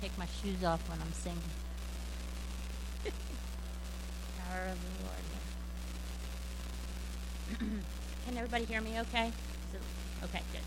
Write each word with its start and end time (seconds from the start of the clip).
take 0.00 0.16
my 0.18 0.26
shoes 0.42 0.64
off 0.64 0.88
when 0.88 0.98
I'm 1.00 1.12
singing. 1.12 1.38
Power 4.38 4.66
of 4.70 4.78
the 4.80 5.04
Lord. 5.04 5.26
Can 8.26 8.36
everybody 8.36 8.64
hear 8.64 8.80
me 8.80 8.98
okay? 9.00 9.32
Okay, 10.24 10.42
good. 10.52 10.62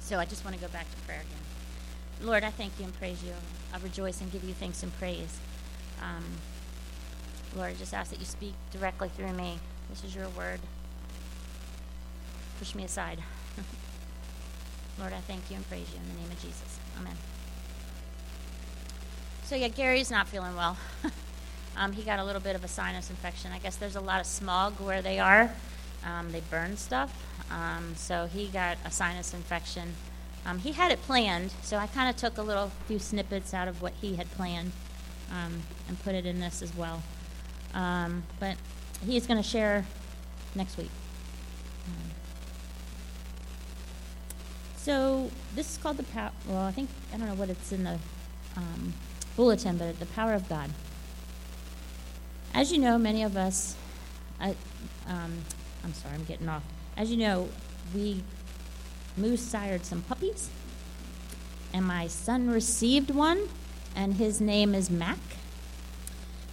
So 0.00 0.18
I 0.18 0.24
just 0.24 0.44
want 0.44 0.56
to 0.56 0.62
go 0.62 0.68
back 0.68 0.90
to 0.90 0.96
prayer 1.06 1.20
again. 1.20 2.26
Lord, 2.28 2.44
I 2.44 2.50
thank 2.50 2.78
you 2.78 2.84
and 2.84 2.98
praise 2.98 3.22
you. 3.24 3.32
I 3.72 3.78
rejoice 3.78 4.20
and 4.20 4.30
give 4.30 4.44
you 4.44 4.54
thanks 4.54 4.82
and 4.82 4.96
praise. 4.98 5.38
Um, 6.00 6.24
Lord, 7.56 7.70
I 7.70 7.74
just 7.74 7.94
ask 7.94 8.10
that 8.10 8.20
you 8.20 8.24
speak 8.24 8.54
directly 8.70 9.08
through 9.08 9.32
me. 9.32 9.58
This 9.90 10.04
is 10.04 10.14
your 10.14 10.28
word. 10.30 10.60
Push 12.58 12.74
me 12.74 12.84
aside. 12.84 13.18
Lord, 14.98 15.12
I 15.12 15.20
thank 15.20 15.50
you 15.50 15.56
and 15.56 15.68
praise 15.68 15.86
you 15.92 15.98
in 15.98 16.08
the 16.14 16.20
name 16.22 16.30
of 16.30 16.40
Jesus. 16.40 16.78
Amen. 16.98 17.16
So, 19.52 19.56
yeah, 19.56 19.68
Gary's 19.68 20.10
not 20.10 20.28
feeling 20.28 20.56
well. 20.56 20.78
um, 21.76 21.92
he 21.92 22.04
got 22.04 22.18
a 22.18 22.24
little 22.24 22.40
bit 22.40 22.56
of 22.56 22.64
a 22.64 22.68
sinus 22.68 23.10
infection. 23.10 23.52
I 23.52 23.58
guess 23.58 23.76
there's 23.76 23.96
a 23.96 24.00
lot 24.00 24.18
of 24.18 24.24
smog 24.24 24.80
where 24.80 25.02
they 25.02 25.18
are. 25.18 25.52
Um, 26.06 26.32
they 26.32 26.40
burn 26.48 26.78
stuff. 26.78 27.14
Um, 27.50 27.94
so, 27.94 28.24
he 28.32 28.46
got 28.46 28.78
a 28.86 28.90
sinus 28.90 29.34
infection. 29.34 29.92
Um, 30.46 30.58
he 30.58 30.72
had 30.72 30.90
it 30.90 31.02
planned, 31.02 31.52
so 31.60 31.76
I 31.76 31.86
kind 31.86 32.08
of 32.08 32.16
took 32.16 32.38
a 32.38 32.42
little 32.42 32.72
few 32.86 32.98
snippets 32.98 33.52
out 33.52 33.68
of 33.68 33.82
what 33.82 33.92
he 34.00 34.16
had 34.16 34.30
planned 34.30 34.72
um, 35.30 35.62
and 35.86 36.02
put 36.02 36.14
it 36.14 36.24
in 36.24 36.40
this 36.40 36.62
as 36.62 36.74
well. 36.74 37.02
Um, 37.74 38.22
but 38.40 38.56
he's 39.04 39.26
going 39.26 39.36
to 39.36 39.46
share 39.46 39.84
next 40.54 40.78
week. 40.78 40.90
So 44.76 45.30
this 45.54 45.72
is 45.72 45.76
called 45.76 45.98
the 45.98 46.04
power. 46.04 46.30
Well, 46.48 46.62
I 46.62 46.72
think 46.72 46.88
I 47.12 47.18
don't 47.18 47.26
know 47.26 47.34
what 47.34 47.50
it's 47.50 47.70
in 47.70 47.84
the 47.84 47.98
um, 48.56 48.94
bulletin, 49.36 49.76
but 49.76 49.98
the 49.98 50.06
power 50.06 50.34
of 50.34 50.48
God. 50.48 50.70
As 52.54 52.72
you 52.72 52.78
know, 52.78 52.98
many 52.98 53.22
of 53.22 53.36
us. 53.36 53.76
I, 54.40 54.50
um, 55.06 55.38
I'm 55.84 55.94
sorry, 55.94 56.14
I'm 56.14 56.24
getting 56.24 56.48
off. 56.48 56.62
As 56.96 57.10
you 57.10 57.16
know, 57.16 57.48
we 57.94 58.22
moose 59.16 59.42
sired 59.42 59.84
some 59.84 60.02
puppies, 60.02 60.50
and 61.72 61.86
my 61.86 62.06
son 62.06 62.50
received 62.50 63.10
one, 63.10 63.48
and 63.94 64.14
his 64.14 64.40
name 64.40 64.74
is 64.74 64.90
Mac. 64.90 65.18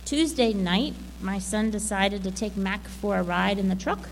Tuesday 0.06 0.54
night, 0.54 0.94
my 1.22 1.40
son 1.40 1.70
decided 1.70 2.24
to 2.24 2.32
take 2.32 2.56
Mac 2.56 2.88
for 2.88 3.18
a 3.18 3.24
ride 3.24 3.60
in 3.60 3.70
the 3.70 3.76
truck 3.76 4.10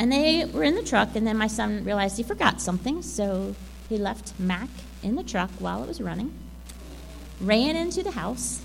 and 0.00 0.10
they 0.10 0.46
were 0.46 0.62
in 0.62 0.76
the 0.76 0.82
truck, 0.82 1.14
and 1.14 1.26
then 1.26 1.36
my 1.36 1.46
son 1.46 1.84
realized 1.84 2.16
he 2.16 2.22
forgot 2.22 2.58
something, 2.58 3.02
so 3.02 3.54
he 3.86 3.98
left 3.98 4.32
Mac 4.38 4.70
in 5.02 5.14
the 5.14 5.22
truck 5.22 5.50
while 5.58 5.82
it 5.82 5.88
was 5.88 6.00
running, 6.00 6.32
ran 7.40 7.76
into 7.76 8.02
the 8.02 8.12
house. 8.12 8.62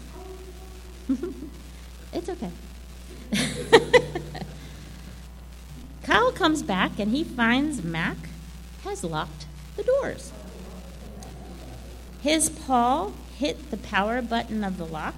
it's 2.13 2.30
okay. 2.30 2.52
Kyle 6.03 6.31
comes 6.31 6.62
back 6.62 7.00
and 7.00 7.12
he 7.12 7.24
finds 7.24 7.84
Mac 7.84 8.18
has 8.84 9.03
locked 9.03 9.47
the 9.75 9.84
doors. 9.84 10.31
His 12.22 12.50
paw 12.50 13.12
hit 13.38 13.72
the 13.72 13.78
power 13.78 14.22
button 14.22 14.63
of 14.63 14.78
the 14.78 14.86
lock, 14.86 15.16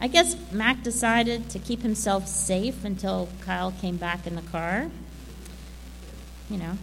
I 0.00 0.06
guess 0.08 0.36
Mac 0.52 0.82
decided 0.82 1.48
to 1.50 1.58
keep 1.58 1.82
himself 1.82 2.28
safe 2.28 2.84
until 2.84 3.28
Kyle 3.40 3.72
came 3.80 3.96
back 3.96 4.26
in 4.26 4.34
the 4.34 4.42
car. 4.42 4.90
You 6.50 6.58
know. 6.58 6.78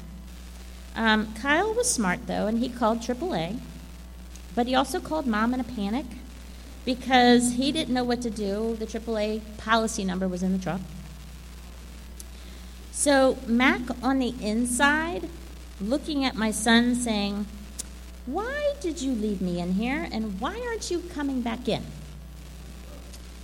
Um, 0.96 1.34
Kyle 1.36 1.74
was 1.74 1.90
smart, 1.90 2.26
though, 2.26 2.48
and 2.48 2.58
he 2.58 2.68
called 2.68 3.00
AAA. 3.00 3.60
But 4.56 4.68
he 4.68 4.76
also 4.76 5.00
called 5.00 5.28
mom 5.28 5.54
in 5.54 5.60
a 5.60 5.64
panic 5.64 6.06
because 6.86 7.54
he 7.54 7.72
didn't 7.72 7.94
know 7.94 8.04
what 8.04 8.22
to 8.22 8.30
do. 8.30 8.76
The 8.78 8.86
AAA 8.86 9.42
policy 9.58 10.04
number 10.04 10.28
was 10.28 10.44
in 10.44 10.52
the 10.52 10.60
truck. 10.60 10.82
So 12.92 13.38
Mac 13.48 13.82
on 14.04 14.20
the 14.20 14.36
inside, 14.42 15.30
looking 15.80 16.24
at 16.26 16.36
my 16.36 16.52
son, 16.52 16.96
saying, 16.96 17.48
Why 18.26 18.74
did 18.80 19.02
you 19.02 19.14
leave 19.14 19.42
me 19.42 19.60
in 19.60 19.74
here, 19.74 20.08
and 20.12 20.40
why 20.40 20.62
aren't 20.68 20.92
you 20.92 21.00
coming 21.00 21.42
back 21.42 21.68
in? 21.68 21.84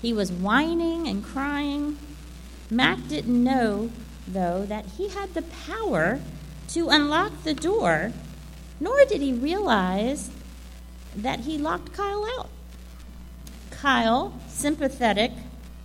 He 0.01 0.13
was 0.13 0.31
whining 0.31 1.07
and 1.07 1.23
crying. 1.23 1.97
Mac 2.69 3.07
didn't 3.07 3.43
know, 3.43 3.89
though, 4.27 4.65
that 4.65 4.85
he 4.97 5.09
had 5.09 5.33
the 5.33 5.41
power 5.41 6.19
to 6.69 6.89
unlock 6.89 7.43
the 7.43 7.53
door, 7.53 8.11
nor 8.79 9.05
did 9.05 9.21
he 9.21 9.33
realize 9.33 10.29
that 11.17 11.41
he 11.41 11.57
locked 11.57 11.93
Kyle 11.93 12.25
out. 12.37 12.49
Kyle, 13.69 14.33
sympathetic, 14.47 15.31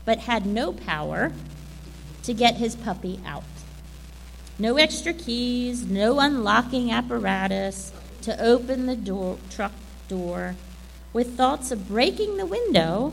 but 0.04 0.20
had 0.20 0.46
no 0.46 0.72
power 0.72 1.32
to 2.22 2.32
get 2.32 2.56
his 2.56 2.76
puppy 2.76 3.20
out. 3.26 3.44
No 4.58 4.76
extra 4.76 5.12
keys, 5.12 5.84
no 5.84 6.20
unlocking 6.20 6.92
apparatus 6.92 7.92
to 8.22 8.40
open 8.40 8.86
the 8.86 8.96
door, 8.96 9.38
truck 9.50 9.72
door, 10.08 10.54
with 11.12 11.36
thoughts 11.36 11.70
of 11.70 11.88
breaking 11.88 12.36
the 12.36 12.46
window 12.46 13.12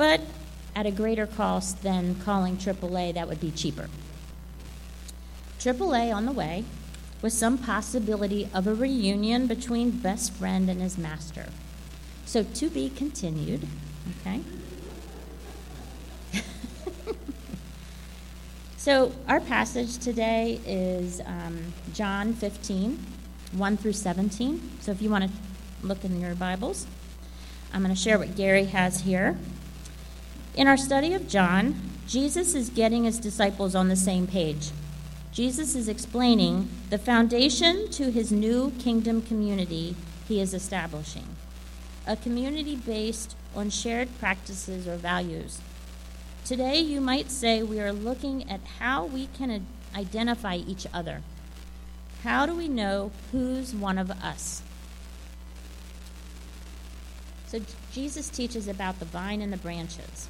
but 0.00 0.22
at 0.74 0.86
a 0.86 0.90
greater 0.90 1.26
cost 1.26 1.82
than 1.82 2.14
calling 2.14 2.56
AAA 2.56 3.12
that 3.12 3.28
would 3.28 3.38
be 3.38 3.50
cheaper. 3.50 3.90
AAA 5.58 6.10
on 6.14 6.24
the 6.24 6.32
way 6.32 6.64
with 7.22 7.32
some 7.32 7.58
possibility 7.58 8.48
of 8.54 8.66
a 8.66 8.74
reunion 8.74 9.46
between 9.46 9.90
best 9.90 10.32
friend 10.32 10.70
and 10.70 10.80
his 10.80 10.96
master. 10.96 11.46
So 12.24 12.42
to 12.42 12.70
be 12.70 12.88
continued, 12.90 13.66
okay? 14.20 14.40
so 18.76 19.12
our 19.28 19.40
passage 19.40 19.98
today 19.98 20.60
is 20.64 21.20
um, 21.26 21.74
John 21.92 22.32
15, 22.32 22.98
1 23.52 23.76
through 23.76 23.92
17. 23.92 24.70
So 24.80 24.92
if 24.92 25.02
you 25.02 25.10
want 25.10 25.24
to 25.24 25.30
look 25.82 26.04
in 26.04 26.20
your 26.20 26.34
Bibles, 26.34 26.86
I'm 27.72 27.82
going 27.82 27.94
to 27.94 28.00
share 28.00 28.18
what 28.18 28.36
Gary 28.36 28.64
has 28.66 29.02
here. 29.02 29.36
In 30.54 30.66
our 30.66 30.76
study 30.76 31.14
of 31.14 31.28
John, 31.28 31.80
Jesus 32.06 32.54
is 32.54 32.70
getting 32.70 33.04
his 33.04 33.18
disciples 33.18 33.74
on 33.74 33.88
the 33.88 33.96
same 33.96 34.26
page. 34.26 34.70
Jesus 35.32 35.74
is 35.74 35.88
explaining 35.88 36.68
the 36.90 36.98
foundation 36.98 37.88
to 37.90 38.10
his 38.10 38.32
new 38.32 38.72
kingdom 38.72 39.22
community 39.22 39.94
he 40.26 40.40
is 40.40 40.54
establishing 40.54 41.36
a 42.06 42.16
community 42.16 42.74
based 42.74 43.36
on 43.54 43.70
shared 43.70 44.08
practices 44.18 44.88
or 44.88 44.96
values. 44.96 45.60
Today, 46.44 46.80
you 46.80 47.00
might 47.00 47.30
say 47.30 47.62
we 47.62 47.80
are 47.80 47.92
looking 47.92 48.50
at 48.50 48.60
how 48.80 49.04
we 49.04 49.28
can 49.28 49.66
identify 49.94 50.56
each 50.56 50.86
other. 50.92 51.22
How 52.24 52.46
do 52.46 52.54
we 52.54 52.68
know 52.68 53.12
who's 53.30 53.74
one 53.74 53.98
of 53.98 54.10
us? 54.10 54.62
So, 57.46 57.60
Jesus 57.92 58.28
teaches 58.28 58.68
about 58.68 58.98
the 58.98 59.04
vine 59.04 59.40
and 59.40 59.52
the 59.52 59.56
branches. 59.56 60.28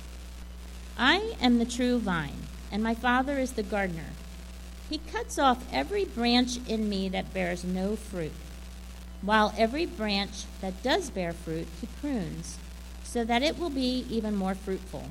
I 0.99 1.35
am 1.41 1.59
the 1.59 1.65
true 1.65 1.99
vine, 1.99 2.47
and 2.71 2.83
my 2.83 2.95
Father 2.95 3.39
is 3.39 3.53
the 3.53 3.63
gardener. 3.63 4.11
He 4.91 4.99
cuts 4.99 5.39
off 5.39 5.65
every 5.73 6.05
branch 6.05 6.59
in 6.67 6.89
me 6.89 7.09
that 7.11 7.33
bears 7.33 7.63
no 7.63 7.95
fruit, 7.95 8.33
while 9.23 9.55
every 9.57 9.87
branch 9.87 10.47
that 10.61 10.83
does 10.83 11.11
bear 11.11 11.33
fruit 11.33 11.69
he 11.81 11.87
prunes, 12.01 12.59
so 13.05 13.23
that 13.23 13.45
it 13.45 13.57
will 13.57 13.71
be 13.71 14.05
even 14.11 14.35
more 14.35 14.57
fruitful. 14.57 15.05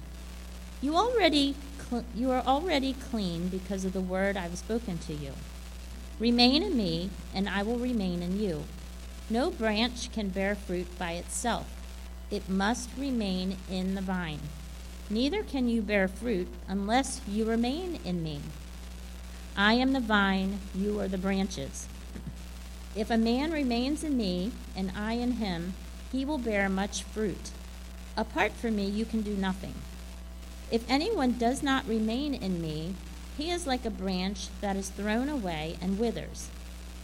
You 0.82 0.98
already 0.98 1.56
cl- 1.90 2.04
you 2.14 2.30
are 2.30 2.44
already 2.46 2.92
clean 2.92 3.48
because 3.48 3.86
of 3.86 3.94
the 3.94 4.02
word 4.02 4.36
I 4.36 4.42
have 4.42 4.58
spoken 4.58 4.98
to 4.98 5.14
you. 5.14 5.32
Remain 6.20 6.62
in 6.62 6.76
me, 6.76 7.10
and 7.34 7.48
I 7.48 7.64
will 7.64 7.80
remain 7.80 8.22
in 8.22 8.38
you. 8.38 8.66
No 9.30 9.50
branch 9.50 10.12
can 10.12 10.28
bear 10.28 10.56
fruit 10.56 11.00
by 11.00 11.14
itself. 11.14 11.68
It 12.30 12.50
must 12.50 12.90
remain 12.98 13.56
in 13.72 13.96
the 13.96 14.02
vine. 14.02 14.42
Neither 15.10 15.42
can 15.42 15.70
you 15.70 15.82
bear 15.82 16.10
fruit 16.10 16.50
unless 16.68 17.22
you 17.26 17.46
remain 17.46 18.00
in 18.04 18.22
me. 18.22 18.42
I 19.60 19.74
am 19.74 19.92
the 19.92 20.00
vine, 20.00 20.62
you 20.74 21.02
are 21.02 21.10
the 21.10 21.18
branches. 21.18 21.90
If 22.96 23.12
a 23.12 23.18
man 23.18 23.52
remains 23.52 24.06
in 24.06 24.16
me, 24.16 24.54
and 24.74 24.90
I 24.96 25.16
in 25.16 25.34
him, 25.34 25.74
he 26.14 26.24
will 26.24 26.38
bear 26.38 26.70
much 26.70 27.04
fruit. 27.04 27.50
Apart 28.16 28.54
from 28.54 28.78
me, 28.78 28.86
you 28.86 29.04
can 29.04 29.22
do 29.22 29.36
nothing. 29.36 29.74
If 30.72 30.90
anyone 30.90 31.34
does 31.34 31.62
not 31.62 31.86
remain 31.90 32.34
in 32.34 32.62
me, 32.62 32.96
he 33.38 33.52
is 33.52 33.68
like 33.68 33.84
a 33.84 33.90
branch 33.90 34.48
that 34.62 34.78
is 34.78 34.88
thrown 34.88 35.28
away 35.28 35.76
and 35.82 36.00
withers. 36.00 36.48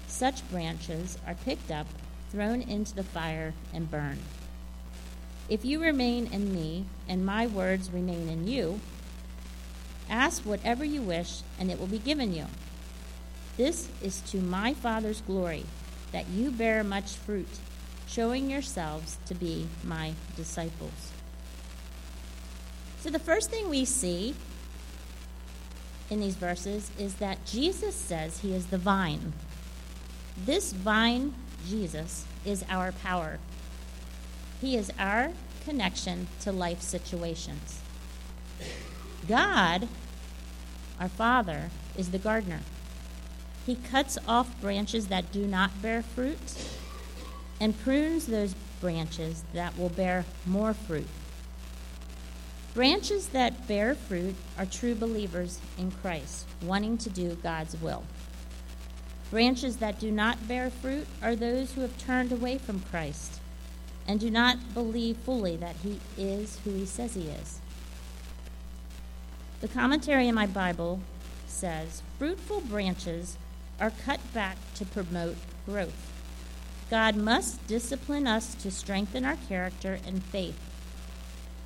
Such 0.08 0.50
branches 0.50 1.18
are 1.28 1.36
picked 1.36 1.72
up, 1.72 1.88
thrown 2.31 2.62
into 2.62 2.96
the 2.96 3.04
fire, 3.04 3.54
and 3.74 3.92
burned. 3.92 4.24
If 5.50 5.66
you 5.66 5.81
remain 5.81 6.28
in 6.31 6.54
me, 6.54 6.86
and 7.10 7.25
my 7.25 7.48
words 7.48 7.92
remain 7.92 8.30
in 8.30 8.48
you, 8.48 8.80
ask 10.10 10.44
whatever 10.44 10.84
you 10.84 11.02
wish, 11.02 11.42
and 11.60 11.72
it 11.72 11.80
will 11.80 11.88
be 11.88 12.00
given 12.00 12.34
you. 12.34 12.46
This 13.57 13.90
is 14.02 14.22
to 14.31 14.38
my 14.38 14.74
Father's 14.74 15.22
glory, 15.22 15.66
that 16.12 16.28
you 16.30 16.52
bear 16.52 16.84
much 16.84 17.13
fruit, 17.13 17.48
showing 18.07 18.50
yourselves 18.50 19.18
to 19.25 19.34
be 19.34 19.68
my 19.84 20.13
disciples. 20.36 21.12
So, 23.02 23.10
the 23.10 23.19
first 23.19 23.50
thing 23.50 23.69
we 23.69 23.86
see 23.86 24.36
in 26.10 26.19
these 26.19 26.36
verses 26.36 26.92
is 26.98 27.16
that 27.16 27.46
Jesus 27.46 27.96
says 27.96 28.40
he 28.40 28.54
is 28.54 28.68
the 28.68 28.78
vine. 28.78 29.34
This 30.46 30.74
vine, 30.74 31.34
Jesus, 31.68 32.25
is 32.46 32.66
our 32.69 32.92
power. 32.92 33.40
He 34.60 34.75
is 34.75 34.92
our 35.00 35.31
connection 35.63 36.28
to 36.42 36.51
life 36.51 36.81
situations. 36.81 37.81
God, 39.27 39.88
our 41.00 41.10
Father, 41.10 41.69
is 41.98 42.12
the 42.12 42.18
gardener. 42.18 42.62
He 43.66 43.75
cuts 43.75 44.18
off 44.27 44.60
branches 44.62 45.07
that 45.07 45.31
do 45.31 45.48
not 45.48 45.81
bear 45.81 46.01
fruit 46.01 46.39
and 47.60 47.80
prunes 47.80 48.27
those 48.27 48.54
branches 48.80 49.44
that 49.54 49.77
will 49.77 49.89
bear 49.89 50.25
more 50.45 50.74
fruit. 50.74 51.07
Branches 52.74 53.30
that 53.30 53.68
bear 53.68 53.95
fruit 53.95 54.36
are 54.57 54.66
true 54.66 54.94
believers 54.94 55.60
in 55.77 55.92
Christ, 55.92 56.45
wanting 56.62 56.98
to 57.00 57.10
do 57.10 57.36
God's 57.42 57.75
will. 57.81 58.04
Branches 59.31 59.77
that 59.77 60.00
do 60.00 60.12
not 60.12 60.48
bear 60.48 60.69
fruit 60.69 61.07
are 61.24 61.36
those 61.36 61.74
who 61.74 61.81
have 61.81 61.98
turned 61.98 62.31
away 62.31 62.57
from 62.57 62.81
Christ 62.81 63.39
and 64.07 64.19
do 64.19 64.30
not 64.30 64.74
believe 64.74 65.18
fully 65.18 65.56
that 65.57 65.75
He 65.77 66.00
is 66.18 66.60
who 66.63 66.72
He 66.72 66.86
says 66.86 67.16
He 67.16 67.27
is. 67.27 67.60
The 69.65 69.73
commentary 69.73 70.27
in 70.27 70.35
my 70.35 70.45
Bible 70.45 71.00
says 71.47 72.03
fruitful 72.19 72.62
branches 72.62 73.35
are 73.79 73.89
cut 73.89 74.19
back 74.31 74.57
to 74.75 74.85
promote 74.85 75.38
growth. 75.65 76.12
God 76.91 77.15
must 77.15 77.65
discipline 77.65 78.27
us 78.27 78.53
to 78.62 78.69
strengthen 78.69 79.25
our 79.25 79.38
character 79.50 79.97
and 80.06 80.23
faith. 80.23 80.59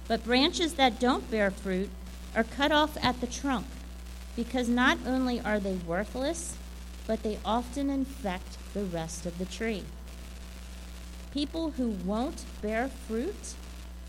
But 0.07 0.23
branches 0.23 0.75
that 0.75 1.01
don't 1.01 1.29
bear 1.29 1.51
fruit 1.51 1.89
are 2.33 2.45
cut 2.45 2.71
off 2.71 2.97
at 3.03 3.19
the 3.19 3.27
trunk 3.27 3.67
because 4.33 4.69
not 4.69 4.97
only 5.05 5.41
are 5.41 5.59
they 5.59 5.75
worthless, 5.75 6.55
but 7.05 7.21
they 7.21 7.37
often 7.43 7.89
infect 7.89 8.57
the 8.73 8.85
rest 8.85 9.25
of 9.25 9.37
the 9.37 9.45
tree. 9.45 9.83
People 11.33 11.71
who 11.71 11.89
won't 11.89 12.45
bear 12.61 12.87
fruit 12.87 13.55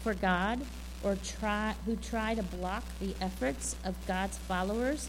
for 0.00 0.14
God 0.14 0.60
or 1.02 1.16
try, 1.16 1.74
who 1.86 1.96
try 1.96 2.34
to 2.34 2.42
block 2.42 2.84
the 3.00 3.14
efforts 3.20 3.76
of 3.84 3.94
God's 4.06 4.36
followers 4.38 5.08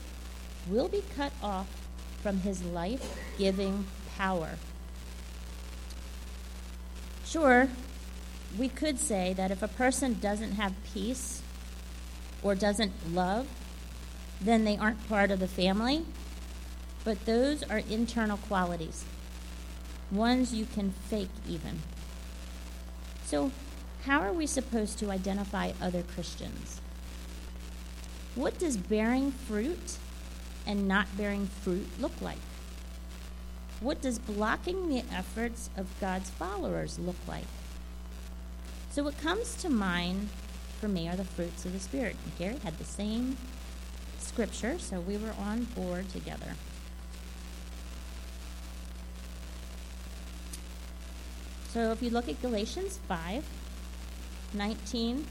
will 0.68 0.88
be 0.88 1.04
cut 1.16 1.34
off 1.44 1.68
from 2.22 2.40
his 2.40 2.64
life 2.64 3.18
giving 3.38 3.86
power. 4.18 4.52
Sure, 7.26 7.70
we 8.58 8.70
could 8.70 9.00
say 9.00 9.34
that 9.34 9.52
if 9.52 9.64
a 9.64 9.68
person 9.68 10.20
doesn't 10.20 10.54
have 10.54 10.74
peace 10.94 11.42
or 12.44 12.56
doesn't 12.56 12.92
love, 13.14 13.48
then 14.40 14.66
they 14.66 14.78
aren't 14.78 15.08
part 15.08 15.32
of 15.32 15.40
the 15.40 15.48
family. 15.48 16.06
But 17.04 17.26
those 17.26 17.64
are 17.64 17.80
internal 17.80 18.38
qualities, 18.38 19.06
ones 20.12 20.54
you 20.54 20.66
can 20.66 20.92
fake 20.92 21.30
even. 21.48 21.82
So, 23.26 23.52
how 24.06 24.22
are 24.22 24.34
we 24.34 24.48
supposed 24.48 24.98
to 25.00 25.12
identify 25.12 25.72
other 25.82 26.04
Christians? 26.04 26.82
What 28.36 28.58
does 28.58 28.78
bearing 28.78 29.32
fruit 29.32 29.98
and 30.66 30.88
not 30.88 31.16
bearing 31.18 31.48
fruit 31.48 31.88
look 32.00 32.20
like? 32.22 32.40
What 33.80 34.02
does 34.02 34.20
blocking 34.20 34.90
the 34.90 35.04
efforts 35.14 35.70
of 35.76 35.88
God's 36.00 36.30
followers 36.30 37.00
look 37.00 37.16
like? 37.28 37.46
So, 38.92 39.04
what 39.04 39.18
comes 39.20 39.56
to 39.56 39.70
mind 39.70 40.30
for 40.82 40.88
me 40.88 41.08
are 41.08 41.16
the 41.16 41.24
fruits 41.24 41.64
of 41.64 41.74
the 41.74 41.80
Spirit. 41.80 42.16
And 42.26 42.38
Gary 42.38 42.58
had 42.64 42.78
the 42.80 42.84
same 42.84 43.38
scripture, 44.18 44.80
so 44.80 45.00
we 45.00 45.16
were 45.16 45.34
on 45.40 45.66
board 45.66 46.10
together. 46.10 46.56
So, 51.70 51.92
if 51.92 52.02
you 52.02 52.10
look 52.10 52.28
at 52.28 52.42
Galatians 52.42 53.00
5 53.08 53.46
19 54.54 55.26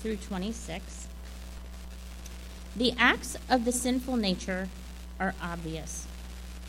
through 0.00 0.16
26, 0.16 1.08
the 2.76 2.92
acts 2.98 3.36
of 3.48 3.64
the 3.64 3.72
sinful 3.72 4.16
nature 4.16 4.68
are 5.18 5.34
obvious. 5.42 6.06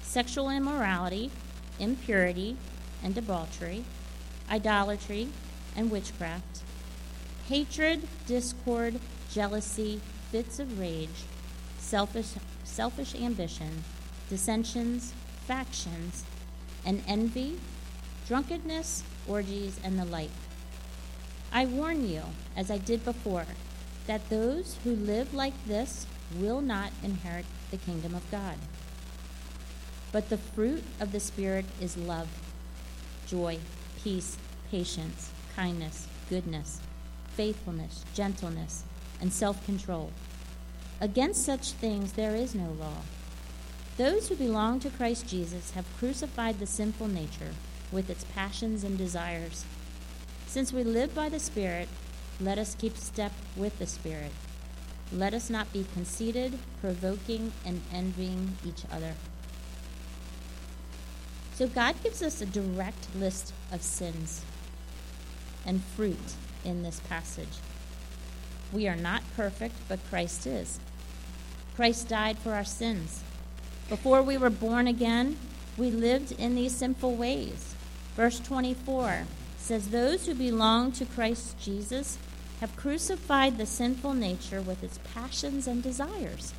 Sexual 0.01 0.49
immorality, 0.49 1.31
impurity, 1.79 2.57
and 3.03 3.13
debauchery, 3.13 3.83
idolatry, 4.49 5.29
and 5.75 5.91
witchcraft, 5.91 6.61
hatred, 7.47 8.07
discord, 8.25 8.99
jealousy, 9.31 10.01
fits 10.31 10.59
of 10.59 10.79
rage, 10.79 11.25
selfish, 11.77 12.33
selfish 12.63 13.15
ambition, 13.15 13.83
dissensions, 14.29 15.13
factions, 15.45 16.23
and 16.85 17.03
envy, 17.07 17.59
drunkenness, 18.27 19.03
orgies, 19.27 19.79
and 19.83 19.99
the 19.99 20.05
like. 20.05 20.29
I 21.53 21.65
warn 21.65 22.07
you, 22.07 22.23
as 22.55 22.71
I 22.71 22.77
did 22.77 23.03
before, 23.03 23.45
that 24.07 24.29
those 24.29 24.77
who 24.83 24.95
live 24.95 25.33
like 25.33 25.53
this 25.65 26.07
will 26.37 26.61
not 26.61 26.91
inherit 27.03 27.45
the 27.71 27.77
kingdom 27.77 28.15
of 28.15 28.29
God. 28.31 28.55
But 30.11 30.29
the 30.29 30.37
fruit 30.37 30.83
of 30.99 31.11
the 31.11 31.19
Spirit 31.19 31.65
is 31.81 31.97
love, 31.97 32.29
joy, 33.27 33.59
peace, 34.01 34.37
patience, 34.69 35.29
kindness, 35.55 36.07
goodness, 36.29 36.79
faithfulness, 37.35 38.05
gentleness, 38.13 38.83
and 39.19 39.31
self 39.33 39.63
control. 39.65 40.11
Against 40.99 41.43
such 41.43 41.71
things 41.71 42.13
there 42.13 42.35
is 42.35 42.55
no 42.55 42.71
law. 42.71 43.01
Those 43.97 44.29
who 44.29 44.35
belong 44.35 44.79
to 44.81 44.89
Christ 44.89 45.27
Jesus 45.27 45.71
have 45.71 45.85
crucified 45.97 46.59
the 46.59 46.65
sinful 46.65 47.07
nature 47.07 47.53
with 47.91 48.09
its 48.09 48.23
passions 48.23 48.83
and 48.83 48.97
desires. 48.97 49.65
Since 50.51 50.73
we 50.73 50.83
live 50.83 51.15
by 51.15 51.29
the 51.29 51.39
Spirit, 51.39 51.87
let 52.41 52.57
us 52.57 52.75
keep 52.75 52.97
step 52.97 53.31
with 53.55 53.79
the 53.79 53.87
Spirit. 53.87 54.33
Let 55.09 55.33
us 55.33 55.49
not 55.49 55.71
be 55.71 55.85
conceited, 55.93 56.59
provoking, 56.81 57.53
and 57.65 57.81
envying 57.93 58.57
each 58.67 58.83
other. 58.91 59.13
So 61.53 61.67
God 61.67 61.95
gives 62.03 62.21
us 62.21 62.41
a 62.41 62.45
direct 62.45 63.07
list 63.15 63.53
of 63.71 63.81
sins 63.81 64.43
and 65.65 65.81
fruit 65.81 66.35
in 66.65 66.83
this 66.83 66.99
passage. 66.99 67.59
We 68.73 68.89
are 68.89 68.97
not 68.97 69.23
perfect, 69.37 69.75
but 69.87 70.05
Christ 70.09 70.45
is. 70.45 70.81
Christ 71.77 72.09
died 72.09 72.37
for 72.37 72.51
our 72.51 72.65
sins. 72.65 73.23
Before 73.87 74.21
we 74.21 74.37
were 74.37 74.49
born 74.49 74.85
again, 74.85 75.37
we 75.77 75.91
lived 75.91 76.33
in 76.33 76.55
these 76.55 76.75
sinful 76.75 77.15
ways. 77.15 77.73
Verse 78.17 78.41
24 78.41 79.27
says, 79.61 79.89
Those 79.89 80.25
who 80.25 80.33
belong 80.33 80.91
to 80.93 81.05
Christ 81.05 81.57
Jesus 81.59 82.17
have 82.59 82.75
crucified 82.75 83.57
the 83.57 83.65
sinful 83.65 84.13
nature 84.13 84.61
with 84.61 84.83
its 84.83 84.99
passions 85.13 85.67
and 85.67 85.81
desires. 85.81 86.53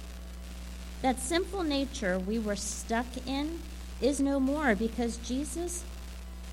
That 1.03 1.19
sinful 1.19 1.65
nature 1.65 2.19
we 2.19 2.39
were 2.39 2.57
stuck 2.57 3.07
in 3.27 3.61
is 4.01 4.21
no 4.21 4.41
more 4.41 4.75
because 4.75 5.17
Jesus' 5.19 5.85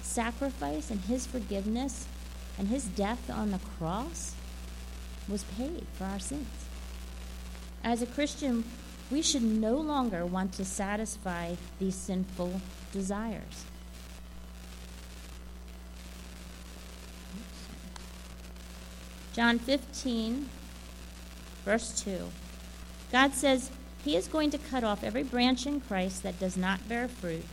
sacrifice 0.01 0.89
and 0.89 1.01
his 1.01 1.25
forgiveness 1.25 2.07
and 2.57 2.67
his 2.67 2.85
death 2.85 3.29
on 3.29 3.51
the 3.51 3.59
cross 3.77 4.35
was 5.27 5.43
paid 5.57 5.85
for 5.93 6.05
our 6.05 6.19
sins. 6.19 6.47
As 7.83 8.01
a 8.01 8.07
Christian, 8.07 8.63
we 9.09 9.21
should 9.21 9.43
no 9.43 9.75
longer 9.77 10.25
want 10.25 10.53
to 10.53 10.65
satisfy 10.65 11.55
these 11.79 11.95
sinful 11.95 12.61
desires. 12.91 13.65
John 19.33 19.59
15, 19.59 20.49
verse 21.65 22.01
2. 22.01 22.29
God 23.11 23.33
says, 23.33 23.71
he 24.03 24.15
is 24.15 24.27
going 24.27 24.49
to 24.51 24.57
cut 24.57 24.83
off 24.83 25.03
every 25.03 25.23
branch 25.23 25.65
in 25.65 25.81
Christ 25.81 26.23
that 26.23 26.39
does 26.39 26.55
not 26.55 26.87
bear 26.87 27.07
fruit, 27.07 27.45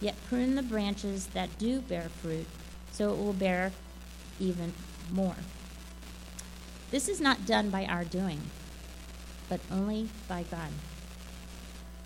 yet 0.00 0.14
prune 0.28 0.54
the 0.54 0.62
branches 0.62 1.26
that 1.28 1.58
do 1.58 1.80
bear 1.80 2.08
fruit, 2.08 2.46
so 2.92 3.12
it 3.12 3.18
will 3.18 3.32
bear 3.32 3.72
even 4.38 4.72
more. 5.10 5.36
This 6.90 7.08
is 7.08 7.20
not 7.20 7.46
done 7.46 7.70
by 7.70 7.84
our 7.84 8.04
doing, 8.04 8.40
but 9.48 9.60
only 9.70 10.08
by 10.28 10.44
God. 10.44 10.70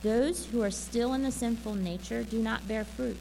Those 0.02 0.46
who 0.46 0.62
are 0.62 0.70
still 0.70 1.12
in 1.12 1.22
the 1.22 1.30
sinful 1.30 1.74
nature 1.74 2.24
do 2.24 2.38
not 2.38 2.66
bear 2.66 2.84
fruit. 2.84 3.18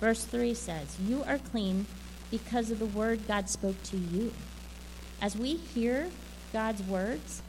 Verse 0.00 0.24
3 0.24 0.54
says, 0.54 0.98
You 1.00 1.24
are 1.24 1.38
clean 1.38 1.86
because 2.30 2.70
of 2.70 2.78
the 2.78 2.86
word 2.86 3.26
God 3.26 3.48
spoke 3.48 3.82
to 3.84 3.96
you. 3.96 4.32
As 5.20 5.36
we 5.36 5.54
hear 5.56 6.10
God's 6.52 6.82
words, 6.82 7.42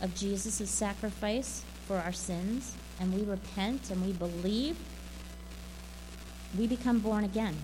of 0.00 0.14
Jesus' 0.14 0.68
sacrifice 0.70 1.62
for 1.86 1.96
our 1.96 2.12
sins 2.12 2.74
and 3.00 3.12
we 3.14 3.22
repent 3.22 3.90
and 3.90 4.04
we 4.04 4.12
believe, 4.12 4.76
we 6.58 6.66
become 6.66 6.98
born 7.00 7.24
again. 7.24 7.56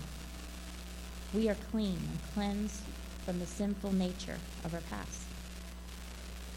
we 1.33 1.49
are 1.49 1.57
clean 1.71 1.97
and 1.97 2.33
cleansed 2.35 2.81
from 3.25 3.39
the 3.39 3.47
sinful 3.47 3.93
nature 3.93 4.39
of 4.65 4.75
our 4.75 4.81
past. 4.91 5.23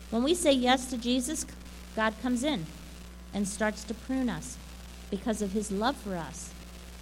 When 0.09 0.23
we 0.23 0.33
say 0.33 0.51
yes 0.51 0.87
to 0.87 0.97
Jesus, 0.97 1.45
God 1.95 2.13
comes 2.21 2.43
in 2.43 2.65
and 3.33 3.47
starts 3.47 3.83
to 3.85 3.93
prune 3.93 4.29
us 4.29 4.57
because 5.11 5.41
of 5.41 5.51
his 5.51 5.71
love 5.71 5.95
for 5.97 6.15
us, 6.15 6.51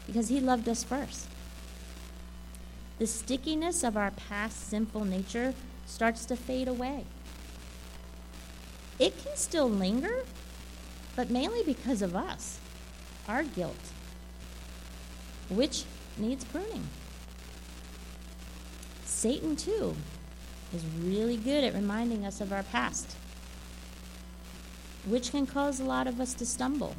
because 0.06 0.28
he 0.28 0.42
loved 0.42 0.68
us 0.68 0.84
first. 0.84 1.28
The 3.02 3.08
stickiness 3.08 3.84
of 3.84 3.98
our 3.98 4.12
past 4.12 4.70
sinful 4.70 5.06
nature 5.06 5.56
starts 5.88 6.24
to 6.26 6.36
fade 6.36 6.68
away. 6.68 7.06
It 9.00 9.18
can 9.18 9.36
still 9.36 9.68
linger, 9.68 10.24
but 11.16 11.32
mainly 11.32 11.64
because 11.64 12.04
of 12.04 12.16
us, 12.16 12.60
our 13.28 13.42
guilt, 13.42 13.90
which 15.50 15.86
needs 16.16 16.44
pruning. 16.44 16.90
Satan, 19.04 19.56
too, 19.56 19.96
is 20.72 20.86
really 21.04 21.38
good 21.38 21.64
at 21.64 21.74
reminding 21.74 22.24
us 22.24 22.40
of 22.40 22.54
our 22.54 22.62
past, 22.62 23.16
which 25.08 25.32
can 25.32 25.48
cause 25.48 25.80
a 25.80 25.86
lot 25.86 26.06
of 26.06 26.22
us 26.22 26.36
to 26.36 26.46
stumble. 26.46 26.96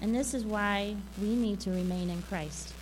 And 0.00 0.12
this 0.12 0.34
is 0.34 0.44
why 0.44 0.96
we 1.22 1.36
need 1.36 1.60
to 1.60 1.70
remain 1.70 2.10
in 2.10 2.22
Christ. 2.22 2.74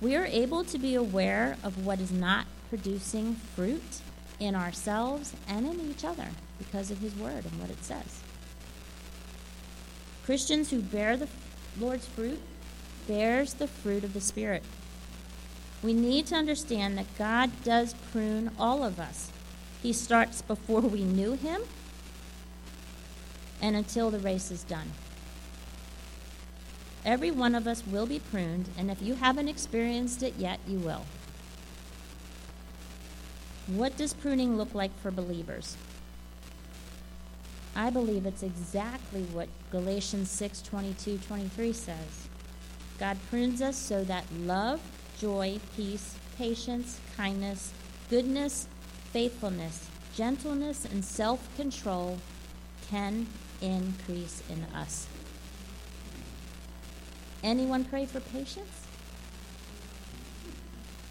We 0.00 0.16
are 0.16 0.26
able 0.26 0.64
to 0.64 0.78
be 0.78 0.94
aware 0.94 1.56
of 1.62 1.84
what 1.84 2.00
is 2.00 2.12
not 2.12 2.46
producing 2.68 3.36
fruit 3.54 4.00
in 4.40 4.54
ourselves 4.54 5.34
and 5.48 5.66
in 5.66 5.90
each 5.90 6.04
other 6.04 6.28
because 6.58 6.90
of 6.90 6.98
His 6.98 7.14
Word 7.14 7.44
and 7.44 7.60
what 7.60 7.70
it 7.70 7.82
says. 7.84 8.20
Christians 10.24 10.70
who 10.70 10.80
bear 10.80 11.16
the 11.16 11.28
Lord's 11.78 12.06
fruit 12.06 12.40
bears 13.06 13.54
the 13.54 13.66
fruit 13.66 14.04
of 14.04 14.14
the 14.14 14.20
Spirit. 14.20 14.62
We 15.82 15.92
need 15.92 16.26
to 16.28 16.34
understand 16.34 16.96
that 16.96 17.18
God 17.18 17.50
does 17.62 17.94
prune 18.10 18.50
all 18.58 18.82
of 18.82 18.98
us. 18.98 19.30
He 19.82 19.92
starts 19.92 20.40
before 20.40 20.80
we 20.80 21.04
knew 21.04 21.34
Him 21.34 21.62
and 23.60 23.76
until 23.76 24.10
the 24.10 24.18
race 24.18 24.50
is 24.50 24.62
done. 24.64 24.92
Every 27.04 27.30
one 27.30 27.54
of 27.54 27.66
us 27.66 27.86
will 27.86 28.06
be 28.06 28.18
pruned, 28.18 28.70
and 28.78 28.90
if 28.90 29.02
you 29.02 29.14
haven't 29.14 29.48
experienced 29.48 30.22
it 30.22 30.34
yet, 30.38 30.58
you 30.66 30.78
will. 30.78 31.04
What 33.66 33.96
does 33.96 34.14
pruning 34.14 34.56
look 34.56 34.74
like 34.74 34.96
for 35.00 35.10
believers? 35.10 35.76
I 37.76 37.90
believe 37.90 38.24
it's 38.24 38.42
exactly 38.42 39.22
what 39.24 39.48
Galatians 39.70 40.30
6 40.30 40.62
22 40.62 41.18
23 41.18 41.72
says. 41.72 42.28
God 42.98 43.18
prunes 43.28 43.60
us 43.60 43.76
so 43.76 44.04
that 44.04 44.24
love, 44.32 44.80
joy, 45.18 45.58
peace, 45.76 46.16
patience, 46.38 47.00
kindness, 47.16 47.72
goodness, 48.08 48.68
faithfulness, 49.12 49.88
gentleness, 50.14 50.84
and 50.84 51.04
self 51.04 51.54
control 51.56 52.18
can 52.88 53.26
increase 53.60 54.42
in 54.48 54.62
us. 54.74 55.08
Anyone 57.44 57.84
pray 57.84 58.06
for 58.06 58.20
patience? 58.20 58.86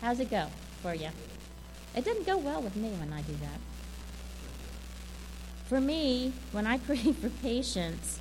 How's 0.02 0.20
it 0.20 0.32
go 0.32 0.48
for 0.82 0.96
you? 0.96 1.10
It 1.96 2.04
doesn't 2.04 2.26
go 2.26 2.38
well 2.38 2.60
with 2.60 2.76
me 2.76 2.90
when 2.90 3.14
I 3.14 3.22
do 3.22 3.34
that. 3.34 3.60
For 5.70 5.80
me, 5.80 6.34
when 6.52 6.66
I 6.66 6.78
pray 6.88 6.98
for 6.98 7.30
patience, 7.30 8.20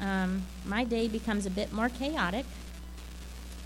um, 0.00 0.42
my 0.64 0.82
day 0.82 1.06
becomes 1.06 1.46
a 1.46 1.50
bit 1.50 1.72
more 1.72 1.88
chaotic 1.88 2.44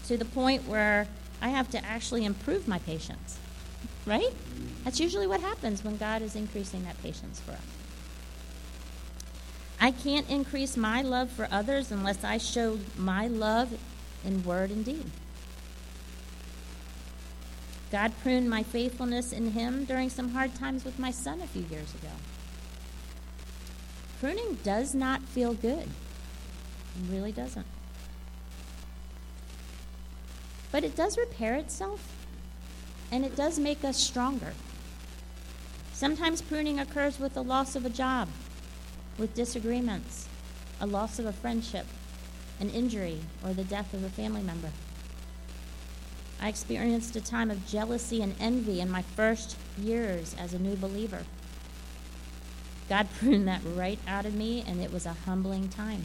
to 0.06 0.18
the 0.18 0.26
point 0.26 0.68
where 0.68 1.08
I 1.40 1.48
have 1.48 1.70
to 1.70 1.82
actually 1.82 2.26
improve 2.26 2.68
my 2.68 2.78
patience. 2.80 3.38
Right? 4.04 4.34
That's 4.84 5.00
usually 5.00 5.26
what 5.26 5.40
happens 5.40 5.82
when 5.82 5.96
God 5.96 6.20
is 6.20 6.36
increasing 6.36 6.84
that 6.84 7.02
patience 7.02 7.40
for 7.40 7.52
us. 7.52 7.87
I 9.80 9.92
can't 9.92 10.28
increase 10.28 10.76
my 10.76 11.02
love 11.02 11.30
for 11.30 11.46
others 11.50 11.92
unless 11.92 12.24
I 12.24 12.38
show 12.38 12.78
my 12.96 13.28
love 13.28 13.78
in 14.24 14.42
word 14.42 14.70
and 14.70 14.84
deed. 14.84 15.10
God 17.90 18.12
pruned 18.22 18.50
my 18.50 18.62
faithfulness 18.62 19.32
in 19.32 19.52
Him 19.52 19.84
during 19.84 20.10
some 20.10 20.30
hard 20.30 20.54
times 20.54 20.84
with 20.84 20.98
my 20.98 21.10
son 21.10 21.40
a 21.40 21.46
few 21.46 21.62
years 21.62 21.94
ago. 21.94 22.12
Pruning 24.20 24.58
does 24.64 24.94
not 24.94 25.22
feel 25.22 25.54
good. 25.54 25.84
It 25.86 27.10
really 27.10 27.32
doesn't. 27.32 27.66
But 30.70 30.84
it 30.84 30.96
does 30.96 31.16
repair 31.16 31.54
itself, 31.54 32.12
and 33.10 33.24
it 33.24 33.36
does 33.36 33.58
make 33.58 33.84
us 33.84 33.96
stronger. 33.96 34.52
Sometimes 35.92 36.42
pruning 36.42 36.78
occurs 36.78 37.18
with 37.18 37.34
the 37.34 37.42
loss 37.42 37.74
of 37.74 37.86
a 37.86 37.90
job, 37.90 38.28
with 39.18 39.34
disagreements, 39.34 40.28
a 40.80 40.86
loss 40.86 41.18
of 41.18 41.26
a 41.26 41.32
friendship, 41.32 41.86
an 42.60 42.70
injury, 42.70 43.20
or 43.44 43.52
the 43.52 43.64
death 43.64 43.92
of 43.92 44.04
a 44.04 44.08
family 44.08 44.42
member. 44.42 44.70
I 46.40 46.48
experienced 46.48 47.16
a 47.16 47.20
time 47.20 47.50
of 47.50 47.66
jealousy 47.66 48.22
and 48.22 48.34
envy 48.38 48.80
in 48.80 48.90
my 48.90 49.02
first 49.02 49.56
years 49.76 50.36
as 50.38 50.54
a 50.54 50.58
new 50.58 50.76
believer. 50.76 51.24
God 52.88 53.08
pruned 53.18 53.48
that 53.48 53.60
right 53.64 53.98
out 54.06 54.24
of 54.24 54.34
me, 54.34 54.64
and 54.66 54.80
it 54.80 54.92
was 54.92 55.04
a 55.04 55.12
humbling 55.26 55.68
time. 55.68 56.04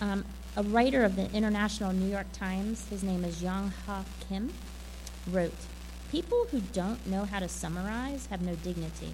Um, 0.00 0.24
a 0.56 0.62
writer 0.62 1.04
of 1.04 1.16
the 1.16 1.30
International 1.32 1.92
New 1.92 2.10
York 2.10 2.30
Times, 2.32 2.88
his 2.88 3.02
name 3.02 3.24
is 3.24 3.42
Young 3.42 3.72
Ha 3.86 4.04
Kim, 4.28 4.52
wrote 5.30 5.52
People 6.10 6.46
who 6.50 6.60
don't 6.60 7.04
know 7.06 7.24
how 7.24 7.40
to 7.40 7.48
summarize 7.48 8.26
have 8.26 8.40
no 8.40 8.54
dignity. 8.54 9.10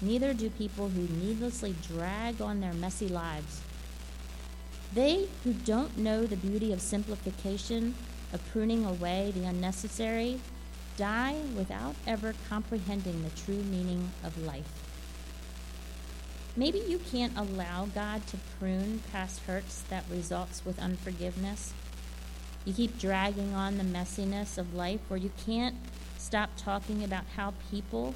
Neither 0.00 0.34
do 0.34 0.50
people 0.50 0.90
who 0.90 1.08
needlessly 1.24 1.74
drag 1.88 2.40
on 2.40 2.60
their 2.60 2.74
messy 2.74 3.08
lives. 3.08 3.62
They 4.94 5.28
who 5.44 5.52
don't 5.52 5.96
know 5.96 6.26
the 6.26 6.36
beauty 6.36 6.72
of 6.72 6.80
simplification, 6.80 7.94
of 8.32 8.46
pruning 8.50 8.84
away 8.84 9.32
the 9.34 9.44
unnecessary, 9.44 10.40
die 10.96 11.36
without 11.56 11.94
ever 12.06 12.34
comprehending 12.48 13.22
the 13.22 13.30
true 13.30 13.62
meaning 13.62 14.10
of 14.24 14.42
life. 14.44 14.82
Maybe 16.56 16.78
you 16.78 16.98
can't 16.98 17.36
allow 17.36 17.86
God 17.86 18.26
to 18.28 18.38
prune 18.58 19.02
past 19.12 19.40
hurts 19.40 19.82
that 19.90 20.04
results 20.10 20.64
with 20.64 20.78
unforgiveness. 20.78 21.74
You 22.64 22.72
keep 22.72 22.98
dragging 22.98 23.54
on 23.54 23.76
the 23.76 23.84
messiness 23.84 24.56
of 24.56 24.74
life, 24.74 25.00
or 25.10 25.18
you 25.18 25.30
can't 25.44 25.76
stop 26.16 26.50
talking 26.56 27.04
about 27.04 27.24
how 27.36 27.52
people 27.70 28.14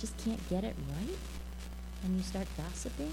just 0.00 0.16
can't 0.16 0.48
get 0.48 0.64
it 0.64 0.74
right, 0.88 1.18
and 2.02 2.16
you 2.16 2.22
start 2.22 2.46
gossiping. 2.56 3.12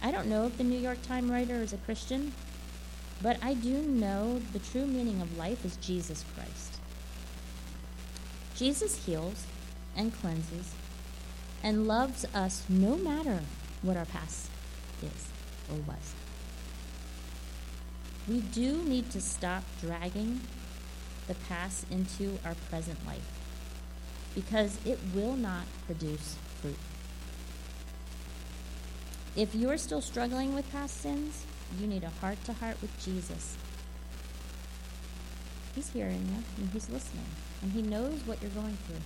I 0.00 0.12
don't 0.12 0.28
know 0.28 0.46
if 0.46 0.56
the 0.56 0.64
New 0.64 0.78
York 0.78 1.02
Times 1.02 1.30
writer 1.30 1.56
is 1.56 1.72
a 1.72 1.78
Christian, 1.78 2.32
but 3.20 3.38
I 3.42 3.54
do 3.54 3.82
know 3.82 4.40
the 4.52 4.58
true 4.60 4.86
meaning 4.86 5.20
of 5.20 5.36
life 5.36 5.64
is 5.64 5.76
Jesus 5.76 6.24
Christ. 6.34 6.78
Jesus 8.54 9.06
heals 9.06 9.46
and 9.96 10.14
cleanses 10.14 10.72
and 11.62 11.88
loves 11.88 12.24
us 12.34 12.64
no 12.68 12.96
matter 12.96 13.40
what 13.82 13.96
our 13.96 14.04
past 14.04 14.50
is 15.02 15.28
or 15.70 15.78
was. 15.78 16.14
We 18.28 18.40
do 18.40 18.84
need 18.84 19.10
to 19.10 19.20
stop 19.20 19.64
dragging 19.80 20.42
the 21.26 21.34
past 21.34 21.86
into 21.90 22.38
our 22.44 22.54
present 22.70 23.04
life 23.06 23.43
because 24.34 24.78
it 24.84 24.98
will 25.14 25.36
not 25.36 25.64
produce 25.86 26.36
fruit. 26.60 26.76
If 29.36 29.54
you 29.54 29.70
are 29.70 29.78
still 29.78 30.00
struggling 30.00 30.54
with 30.54 30.70
past 30.70 31.00
sins, 31.00 31.44
you 31.80 31.86
need 31.86 32.04
a 32.04 32.10
heart 32.20 32.42
to 32.44 32.52
heart 32.52 32.80
with 32.80 33.04
Jesus. 33.04 33.56
He's 35.74 35.90
hearing 35.90 36.28
you 36.28 36.42
and 36.56 36.70
he's 36.72 36.88
listening, 36.88 37.26
and 37.62 37.72
he 37.72 37.82
knows 37.82 38.20
what 38.26 38.40
you're 38.40 38.50
going 38.52 38.78
through. 38.86 39.02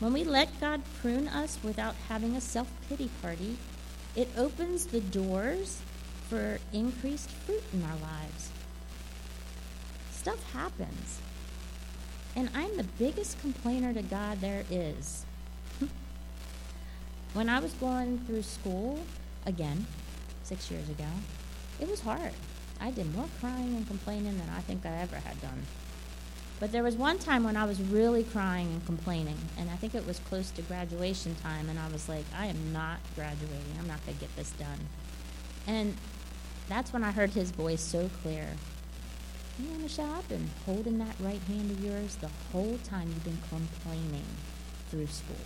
When 0.00 0.12
we 0.12 0.24
let 0.24 0.60
God 0.60 0.82
prune 1.00 1.28
us 1.28 1.58
without 1.62 1.96
having 2.08 2.36
a 2.36 2.40
self 2.40 2.70
pity 2.88 3.10
party, 3.20 3.58
it 4.14 4.28
opens 4.36 4.86
the 4.86 5.00
doors 5.00 5.82
for 6.28 6.60
increased 6.72 7.30
fruit 7.30 7.62
in 7.72 7.82
our 7.82 7.96
lives. 7.96 8.50
Stuff 10.12 10.52
happens. 10.52 11.20
And 12.38 12.48
I'm 12.54 12.76
the 12.76 12.84
biggest 12.84 13.40
complainer 13.40 13.92
to 13.92 14.00
God 14.00 14.40
there 14.40 14.64
is. 14.70 15.26
when 17.34 17.48
I 17.48 17.58
was 17.58 17.72
going 17.72 18.20
through 18.28 18.42
school, 18.42 19.00
again, 19.44 19.84
six 20.44 20.70
years 20.70 20.88
ago, 20.88 21.08
it 21.80 21.90
was 21.90 21.98
hard. 21.98 22.30
I 22.80 22.92
did 22.92 23.12
more 23.12 23.26
crying 23.40 23.74
and 23.74 23.84
complaining 23.88 24.38
than 24.38 24.48
I 24.56 24.60
think 24.60 24.86
I 24.86 24.98
ever 24.98 25.16
had 25.16 25.42
done. 25.42 25.66
But 26.60 26.70
there 26.70 26.84
was 26.84 26.94
one 26.94 27.18
time 27.18 27.42
when 27.42 27.56
I 27.56 27.64
was 27.64 27.80
really 27.80 28.22
crying 28.22 28.68
and 28.68 28.86
complaining, 28.86 29.38
and 29.58 29.68
I 29.68 29.74
think 29.74 29.96
it 29.96 30.06
was 30.06 30.20
close 30.20 30.52
to 30.52 30.62
graduation 30.62 31.34
time, 31.42 31.68
and 31.68 31.76
I 31.76 31.88
was 31.88 32.08
like, 32.08 32.24
I 32.36 32.46
am 32.46 32.72
not 32.72 32.98
graduating. 33.16 33.74
I'm 33.80 33.88
not 33.88 34.06
going 34.06 34.16
to 34.16 34.20
get 34.24 34.36
this 34.36 34.52
done. 34.52 34.78
And 35.66 35.96
that's 36.68 36.92
when 36.92 37.02
I 37.02 37.10
heard 37.10 37.30
his 37.30 37.50
voice 37.50 37.82
so 37.82 38.08
clear. 38.22 38.46
You 39.58 39.70
know, 39.70 39.78
Michelle, 39.80 40.12
I've 40.12 40.28
been 40.28 40.50
holding 40.64 40.98
that 40.98 41.16
right 41.18 41.40
hand 41.48 41.70
of 41.70 41.84
yours 41.84 42.16
the 42.16 42.30
whole 42.52 42.78
time 42.84 43.08
you've 43.08 43.24
been 43.24 43.38
complaining 43.48 44.26
through 44.88 45.08
school, 45.08 45.36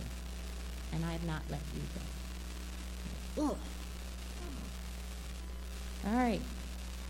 and 0.91 1.03
I 1.03 1.13
have 1.13 1.25
not 1.25 1.41
let 1.49 1.61
you 1.73 1.81
go. 3.35 3.45
Ugh. 3.45 3.57
All 6.05 6.13
right. 6.13 6.41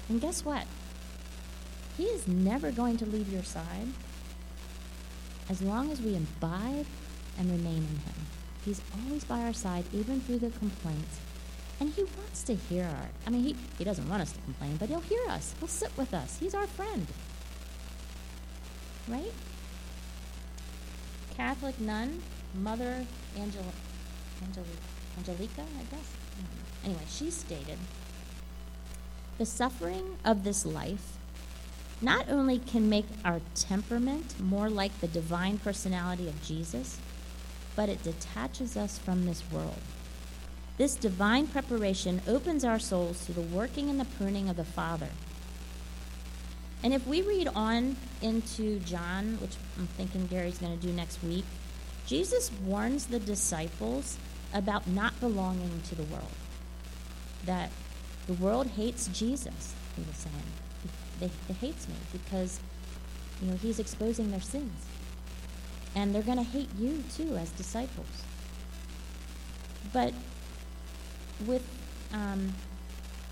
And 0.08 0.22
guess 0.22 0.46
what? 0.46 0.66
He 1.98 2.06
is 2.06 2.28
never 2.28 2.72
going 2.72 2.98
to 2.98 3.06
leave 3.06 3.32
your 3.32 3.44
side 3.44 3.88
as 5.50 5.62
long 5.62 5.92
as 5.92 6.02
we 6.02 6.16
abide 6.16 6.86
and 7.38 7.52
remain 7.52 7.78
in 7.78 7.84
Him. 7.84 8.28
He's 8.64 8.82
always 9.04 9.26
by 9.26 9.42
our 9.42 9.54
side, 9.54 9.86
even 9.92 10.22
through 10.22 10.40
the 10.40 10.52
complaints. 10.52 11.20
And 11.84 11.92
He 11.92 12.04
wants 12.04 12.44
to 12.44 12.56
hear 12.56 12.86
our. 12.86 13.10
I 13.28 13.30
mean, 13.30 13.44
He, 13.44 13.58
he 13.78 13.84
doesn't 13.84 14.08
want 14.08 14.22
us 14.22 14.32
to 14.32 14.40
complain, 14.40 14.78
but 14.78 14.88
He'll 14.88 15.02
hear 15.02 15.20
us. 15.28 15.54
He'll 15.60 15.68
sit 15.68 15.92
with 15.98 16.14
us. 16.14 16.38
He's 16.40 16.56
our 16.56 16.66
friend. 16.66 17.06
Right? 19.06 19.34
Catholic 21.36 21.78
nun, 21.82 22.22
Mother 22.54 23.06
Angel, 23.36 23.66
Angel, 24.46 24.64
Angelica, 25.18 25.64
I 25.78 25.84
guess. 25.94 26.08
Mm-hmm. 26.40 26.86
Anyway, 26.86 27.04
she 27.10 27.30
stated 27.30 27.80
the 29.38 29.46
suffering 29.46 30.16
of 30.24 30.46
this 30.46 30.66
life 30.66 31.18
not 32.02 32.30
only 32.30 32.60
can 32.60 32.88
make 32.88 33.08
our 33.26 33.42
temperament 33.56 34.40
more 34.40 34.70
like 34.70 34.98
the 35.02 35.08
divine 35.10 35.58
personality 35.58 36.30
of 36.30 36.42
Jesus, 36.42 36.98
but 37.76 37.90
it 37.90 38.04
detaches 38.04 38.78
us 38.78 38.98
from 38.98 39.26
this 39.26 39.44
world. 39.52 39.82
This 40.78 40.96
divine 40.96 41.48
preparation 41.48 42.22
opens 42.28 42.66
our 42.66 42.80
souls 42.80 43.26
to 43.26 43.32
the 43.32 43.42
working 43.42 43.90
and 43.90 44.00
the 44.00 44.06
pruning 44.06 44.50
of 44.50 44.56
the 44.56 44.64
Father. 44.64 45.10
And 46.82 46.94
if 46.94 47.06
we 47.08 47.22
read 47.22 47.48
on 47.56 47.96
into 48.22 48.80
John, 48.80 49.38
which 49.40 49.56
I'm 49.78 49.88
thinking 49.88 50.28
Gary's 50.28 50.58
going 50.58 50.78
to 50.78 50.86
do 50.86 50.92
next 50.92 51.24
week, 51.24 51.46
Jesus 52.08 52.52
warns 52.66 53.08
the 53.08 53.20
disciples 53.20 54.18
about 54.54 54.88
not 54.88 55.18
belonging 55.20 55.82
to 55.90 55.96
the 55.96 56.04
world. 56.04 56.32
That 57.46 57.70
the 58.28 58.34
world 58.34 58.68
hates 58.68 59.08
Jesus, 59.08 59.74
he 59.96 60.04
was 60.04 60.16
saying. 60.16 60.36
They, 61.20 61.32
it 61.50 61.58
hates 61.58 61.88
me 61.88 61.96
because, 62.12 62.60
you 63.42 63.50
know, 63.50 63.58
he's 63.58 63.80
exposing 63.80 64.32
their 64.32 64.42
sins. 64.42 64.86
And 65.96 66.14
they're 66.14 66.24
going 66.24 66.38
to 66.38 66.44
hate 66.44 66.70
you 66.78 67.04
too 67.16 67.38
as 67.38 67.52
disciples. 67.52 68.24
But 69.94 70.14
with 71.46 71.66
um, 72.14 72.54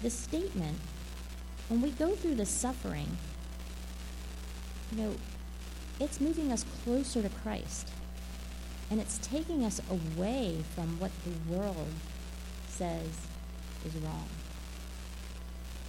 the 0.01 0.09
statement, 0.09 0.77
when 1.69 1.81
we 1.81 1.91
go 1.91 2.15
through 2.15 2.35
the 2.35 2.45
suffering, 2.45 3.17
you 4.91 5.03
know, 5.03 5.15
it's 5.99 6.19
moving 6.19 6.51
us 6.51 6.65
closer 6.83 7.21
to 7.21 7.29
Christ. 7.29 7.89
And 8.89 8.99
it's 8.99 9.19
taking 9.19 9.63
us 9.63 9.79
away 9.89 10.63
from 10.75 10.99
what 10.99 11.11
the 11.23 11.53
world 11.53 11.87
says 12.67 13.27
is 13.85 13.95
wrong. 14.03 14.27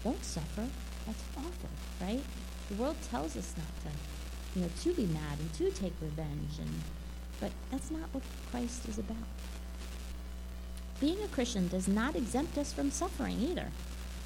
Don't 0.04 0.24
suffer. 0.24 0.68
That's 1.06 1.24
awful, 1.36 1.70
right? 2.00 2.22
The 2.68 2.74
world 2.76 2.96
tells 3.10 3.36
us 3.36 3.54
not 3.56 3.92
to, 3.92 4.58
you 4.58 4.64
know, 4.64 4.70
to 4.82 4.94
be 4.94 5.06
mad 5.06 5.38
and 5.40 5.52
to 5.54 5.70
take 5.70 5.94
revenge, 6.00 6.58
and 6.60 6.70
but 7.40 7.50
that's 7.70 7.90
not 7.90 8.08
what 8.12 8.22
Christ 8.50 8.88
is 8.88 8.98
about. 8.98 9.16
Being 11.02 11.20
a 11.24 11.26
Christian 11.26 11.66
does 11.66 11.88
not 11.88 12.14
exempt 12.14 12.56
us 12.56 12.72
from 12.72 12.92
suffering 12.92 13.40
either. 13.40 13.72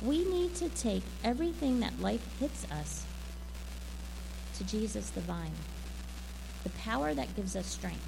We 0.03 0.27
need 0.27 0.55
to 0.57 0.69
take 0.69 1.05
everything 1.25 1.81
that 1.81 2.03
life 2.03 2.21
hits 2.39 2.71
us 2.71 3.07
to 4.59 4.65
Jesus 4.65 5.09
the 5.09 5.23
vine, 5.23 5.55
the 6.65 6.69
power 6.69 7.15
that 7.15 7.35
gives 7.35 7.57
us 7.57 7.65
strength. 7.65 8.07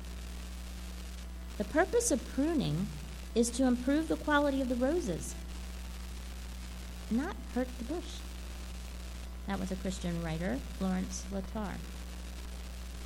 The 1.57 1.65
purpose 1.65 2.11
of 2.11 2.29
pruning 2.35 2.89
is 3.35 3.49
to 3.53 3.65
improve 3.65 4.09
the 4.09 4.17
quality 4.17 4.61
of 4.61 4.69
the 4.69 4.75
roses, 4.75 5.35
not 7.11 7.37
hurt 7.55 7.69
the 7.79 7.95
bush. 7.95 8.19
That 9.47 9.59
was 9.59 9.73
a 9.73 9.77
Christian 9.77 10.23
writer, 10.23 10.59
Florence 10.77 11.25
Littauer. 11.33 11.77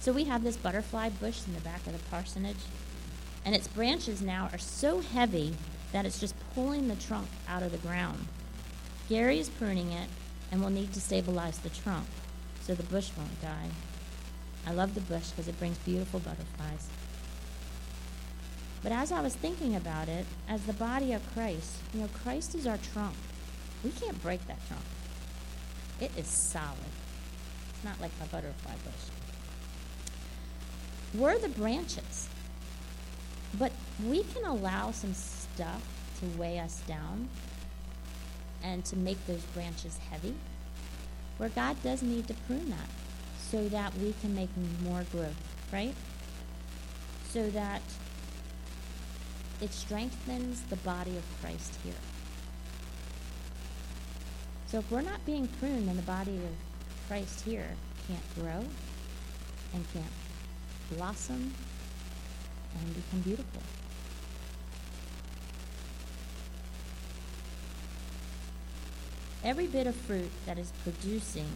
So 0.00 0.12
we 0.12 0.24
have 0.24 0.42
this 0.42 0.56
butterfly 0.56 1.10
bush 1.10 1.46
in 1.46 1.54
the 1.54 1.60
back 1.60 1.86
of 1.86 1.92
the 1.92 2.10
parsonage, 2.10 2.56
and 3.44 3.54
its 3.54 3.68
branches 3.68 4.22
now 4.22 4.48
are 4.52 4.58
so 4.58 5.00
heavy 5.00 5.54
that 5.92 6.06
it's 6.06 6.20
just 6.20 6.34
pulling 6.54 6.88
the 6.88 6.96
trunk 6.96 7.28
out 7.48 7.62
of 7.62 7.72
the 7.72 7.78
ground. 7.78 8.26
Gary 9.08 9.38
is 9.38 9.48
pruning 9.48 9.92
it 9.92 10.08
and 10.50 10.62
will 10.62 10.70
need 10.70 10.92
to 10.92 11.00
stabilize 11.00 11.58
the 11.58 11.68
trunk 11.70 12.06
so 12.60 12.74
the 12.74 12.82
bush 12.84 13.10
won't 13.16 13.40
die. 13.42 13.70
I 14.66 14.72
love 14.72 14.94
the 14.94 15.00
bush 15.00 15.30
because 15.30 15.48
it 15.48 15.58
brings 15.58 15.76
beautiful 15.78 16.20
butterflies. 16.20 16.88
But 18.82 18.92
as 18.92 19.12
I 19.12 19.20
was 19.20 19.34
thinking 19.34 19.76
about 19.76 20.08
it, 20.08 20.26
as 20.48 20.62
the 20.64 20.72
body 20.72 21.12
of 21.12 21.32
Christ, 21.34 21.76
you 21.92 22.00
know, 22.00 22.08
Christ 22.22 22.54
is 22.54 22.66
our 22.66 22.78
trunk. 22.78 23.14
We 23.84 23.90
can't 23.90 24.20
break 24.22 24.46
that 24.46 24.64
trunk. 24.66 24.82
It 26.00 26.10
is 26.16 26.26
solid. 26.26 26.78
It's 27.70 27.84
not 27.84 28.00
like 28.00 28.10
a 28.20 28.26
butterfly 28.26 28.72
bush. 28.84 29.10
We're 31.14 31.38
the 31.38 31.48
branches. 31.48 32.28
But 33.58 33.72
we 34.06 34.24
can 34.24 34.44
allow 34.44 34.90
some 34.92 35.14
stuff 35.14 35.82
to 36.20 36.38
weigh 36.38 36.58
us 36.58 36.82
down 36.86 37.28
and 38.62 38.84
to 38.86 38.96
make 38.96 39.26
those 39.26 39.42
branches 39.54 39.98
heavy, 40.10 40.34
where 41.36 41.48
God 41.48 41.76
does 41.82 42.02
need 42.02 42.28
to 42.28 42.34
prune 42.46 42.70
that 42.70 42.88
so 43.38 43.68
that 43.68 43.94
we 43.98 44.14
can 44.20 44.34
make 44.34 44.48
more 44.82 45.04
growth, 45.12 45.36
right? 45.72 45.94
So 47.28 47.50
that 47.50 47.82
it 49.60 49.72
strengthens 49.72 50.62
the 50.62 50.76
body 50.76 51.16
of 51.16 51.24
Christ 51.40 51.76
here. 51.84 51.94
So 54.66 54.78
if 54.78 54.90
we're 54.90 55.02
not 55.02 55.24
being 55.26 55.48
pruned, 55.48 55.86
then 55.88 55.96
the 55.96 56.02
body 56.02 56.36
of 56.36 56.52
Christ 57.06 57.44
here 57.44 57.68
can't 58.08 58.34
grow 58.34 58.64
and 59.74 59.92
can't 59.92 60.06
blossom 60.90 61.52
and 62.78 62.94
become 62.94 63.20
beautiful. 63.20 63.62
Every 69.44 69.66
bit 69.66 69.86
of 69.86 69.96
fruit 69.96 70.30
that 70.46 70.58
is 70.58 70.72
producing, 70.84 71.48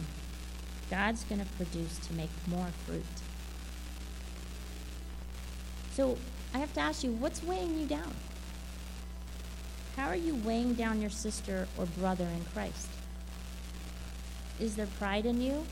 God's 0.89 1.23
going 1.23 1.39
to 1.39 1.47
produce 1.55 1.97
to 1.99 2.13
make 2.13 2.29
more 2.47 2.67
fruit. 2.85 3.05
So 5.93 6.17
I 6.53 6.59
have 6.59 6.73
to 6.73 6.81
ask 6.81 7.03
you, 7.03 7.11
what's 7.11 7.41
weighing 7.41 7.79
you 7.79 7.85
down? 7.85 8.13
How 9.95 10.07
are 10.07 10.15
you 10.15 10.35
weighing 10.35 10.73
down 10.75 11.01
your 11.01 11.09
sister 11.09 11.67
or 11.77 11.85
brother 11.85 12.25
in 12.25 12.45
Christ? 12.53 12.87
Is 14.59 14.75
there 14.75 14.87
pride 14.99 15.25
in 15.25 15.41
you? 15.41 15.65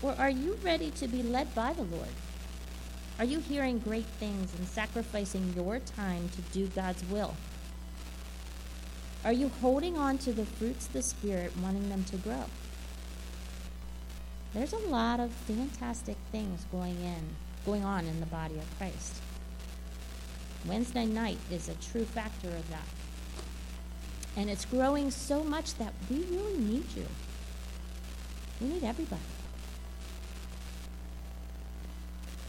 Or 0.00 0.14
are 0.18 0.30
you 0.30 0.58
ready 0.62 0.90
to 0.92 1.08
be 1.08 1.22
led 1.22 1.54
by 1.54 1.72
the 1.72 1.82
Lord? 1.82 2.08
Are 3.18 3.24
you 3.24 3.40
hearing 3.40 3.78
great 3.78 4.04
things 4.04 4.54
and 4.54 4.68
sacrificing 4.68 5.54
your 5.56 5.78
time 5.78 6.28
to 6.28 6.42
do 6.52 6.66
God's 6.68 7.02
will? 7.06 7.34
Are 9.24 9.32
you 9.32 9.50
holding 9.60 9.96
on 9.96 10.18
to 10.18 10.32
the 10.32 10.44
fruits 10.44 10.86
of 10.86 10.92
the 10.92 11.02
Spirit, 11.02 11.52
wanting 11.62 11.88
them 11.88 12.04
to 12.04 12.16
grow? 12.18 12.44
There's 14.52 14.74
a 14.74 14.78
lot 14.78 15.18
of 15.18 15.32
fantastic 15.32 16.16
things 16.30 16.66
going 16.70 17.00
in, 17.02 17.36
going 17.64 17.84
on 17.84 18.06
in 18.06 18.20
the 18.20 18.26
body 18.26 18.56
of 18.56 18.78
Christ. 18.78 19.16
Wednesday 20.66 21.06
night 21.06 21.38
is 21.50 21.68
a 21.68 21.74
true 21.74 22.04
factor 22.04 22.48
of 22.48 22.68
that. 22.70 22.86
And 24.36 24.50
it's 24.50 24.66
growing 24.66 25.10
so 25.10 25.42
much 25.42 25.74
that 25.76 25.94
we 26.10 26.18
really 26.24 26.58
need 26.58 26.86
you. 26.94 27.06
We 28.60 28.68
need 28.68 28.84
everybody. 28.84 29.22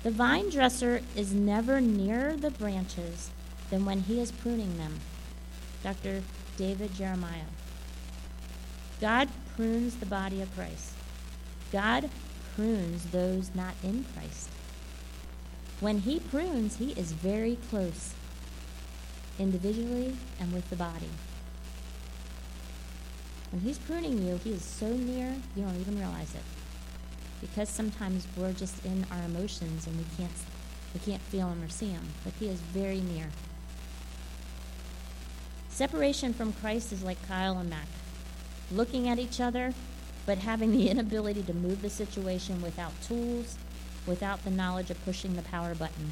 The 0.08 0.14
vine 0.14 0.50
dresser 0.50 1.02
is 1.18 1.34
never 1.34 1.82
nearer 1.82 2.38
the 2.38 2.50
branches 2.50 3.30
than 3.70 3.84
when 3.84 4.04
he 4.04 4.22
is 4.22 4.32
pruning 4.32 4.78
them. 4.78 5.02
Dr. 5.84 6.24
David 6.56 6.96
Jeremiah. 6.96 7.52
God 9.02 9.28
prunes 9.58 9.98
the 9.98 10.06
body 10.06 10.42
of 10.42 10.56
Christ. 10.56 10.94
God 11.74 12.10
prunes 12.56 13.08
those 13.08 13.52
not 13.54 13.74
in 13.84 14.06
Christ. 14.14 14.50
When 15.82 16.00
he 16.00 16.22
prunes, 16.22 16.78
he 16.78 16.92
is 16.94 17.12
very 17.12 17.58
close, 17.70 18.14
individually 19.38 20.16
and 20.40 20.54
with 20.54 20.70
the 20.70 20.78
body. 20.78 21.10
When 23.52 23.62
he's 23.62 23.78
pruning 23.78 24.26
you, 24.26 24.40
he 24.42 24.54
is 24.54 24.64
so 24.64 24.88
near, 24.88 25.36
you 25.54 25.64
don't 25.64 25.82
even 25.82 26.00
realize 26.00 26.34
it. 26.34 26.57
Because 27.42 27.70
sometimes 27.70 28.28
we're 28.36 28.54
just 28.54 28.84
in 28.86 29.06
our 29.12 29.24
emotions 29.24 29.86
and 29.88 29.98
we 29.98 30.06
can't, 30.18 30.32
we 30.94 31.00
can't 31.00 31.22
feel 31.24 31.50
him 31.50 31.64
or 31.64 31.70
see 31.70 31.90
him, 31.90 32.08
but 32.24 32.34
he 32.40 32.48
is 32.48 32.60
very 32.60 33.00
near. 33.02 33.30
Separation 35.70 36.34
from 36.34 36.54
Christ 36.54 36.92
is 36.92 37.04
like 37.04 37.28
Kyle 37.28 37.58
and 37.58 37.70
Mac 37.70 37.88
looking 38.72 39.08
at 39.08 39.20
each 39.20 39.40
other, 39.40 39.74
but 40.26 40.40
having 40.40 40.72
the 40.72 40.90
inability 40.90 41.44
to 41.44 41.54
move 41.54 41.82
the 41.82 41.90
situation 41.90 42.62
without 42.62 43.00
tools, 43.02 43.58
without 44.06 44.44
the 44.44 44.50
knowledge 44.50 44.90
of 44.90 45.04
pushing 45.06 45.36
the 45.36 45.42
power 45.44 45.76
button. 45.76 46.12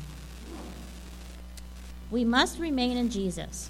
We 2.12 2.24
must 2.24 2.60
remain 2.60 2.98
in 2.98 3.10
Jesus. 3.10 3.70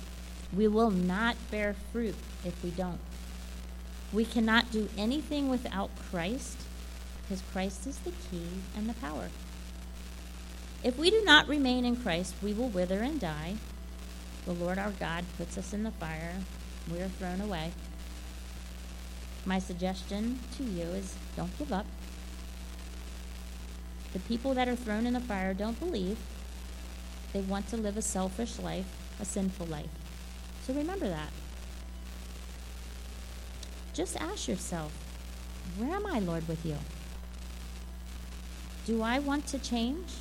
We 0.54 0.68
will 0.68 0.92
not 0.92 1.36
bear 1.50 1.76
fruit 1.92 2.16
if 2.44 2.62
we 2.64 2.72
don't. 2.72 3.00
We 4.14 4.26
cannot 4.26 4.72
do 4.72 4.90
anything 4.98 5.50
without 5.50 5.90
Christ 6.12 6.58
because 7.28 7.44
Christ 7.52 7.88
is 7.88 7.98
the 8.00 8.12
key 8.12 8.48
and 8.78 8.88
the 8.88 8.94
power. 8.94 9.30
If 10.84 10.98
we 10.98 11.10
do 11.10 11.24
not 11.24 11.48
remain 11.48 11.84
in 11.84 11.96
Christ, 11.96 12.36
we 12.44 12.54
will 12.54 12.70
wither 12.70 13.00
and 13.00 13.20
die. 13.20 13.56
The 14.46 14.54
Lord 14.54 14.78
our 14.78 14.92
God 14.92 15.26
puts 15.38 15.58
us 15.58 15.74
in 15.74 15.84
the 15.84 15.92
fire. 15.92 16.36
We 16.92 17.00
are 17.00 17.08
thrown 17.08 17.42
away. 17.42 17.72
My 19.46 19.58
suggestion 19.58 20.40
to 20.58 20.64
you 20.64 20.84
is 20.84 21.16
don't 21.36 21.58
give 21.58 21.74
up. 21.74 21.88
The 24.14 24.20
people 24.20 24.54
that 24.54 24.68
are 24.68 24.76
thrown 24.76 25.08
in 25.08 25.14
the 25.14 25.20
fire 25.20 25.54
don't 25.54 25.80
believe. 25.80 26.18
They 27.34 27.42
want 27.42 27.68
to 27.70 27.78
live 27.78 27.98
a 27.98 28.02
selfish 28.02 28.60
life, 28.60 28.86
a 29.20 29.26
sinful 29.26 29.66
life. 29.66 29.90
So 30.66 30.74
remember 30.74 31.10
that. 31.10 31.30
Just 33.94 34.16
ask 34.18 34.48
yourself, 34.48 34.94
where 35.78 35.96
am 35.96 36.06
I, 36.06 36.20
Lord, 36.20 36.48
with 36.48 36.66
you? 36.66 36.78
Do 38.86 39.02
I 39.02 39.18
want 39.20 39.48
to 39.48 39.60
change? 39.60 40.14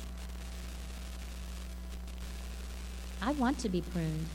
I 3.21 3.31
want 3.31 3.59
to 3.59 3.69
be 3.69 3.81
pruned. 3.81 4.25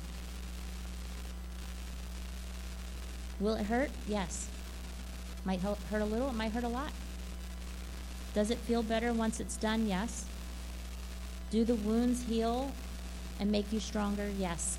Will 3.40 3.55
it 3.55 3.66
hurt? 3.66 3.90
Yes. 4.07 4.49
Might 5.45 5.61
hurt 5.61 5.79
a 5.93 6.05
little, 6.05 6.29
it 6.29 6.35
might 6.35 6.53
hurt 6.53 6.64
a 6.64 6.69
lot. 6.69 6.93
Does 8.35 8.51
it 8.51 8.59
feel 8.59 8.83
better 8.83 9.12
once 9.12 9.40
it's 9.40 9.57
done? 9.57 9.87
Yes. 9.87 10.27
Do 11.51 11.64
the 11.64 11.75
wounds 11.75 12.23
heal 12.25 12.71
and 13.40 13.51
make 13.51 13.73
you 13.73 13.81
stronger? 13.81 14.29
Yes. 14.38 14.79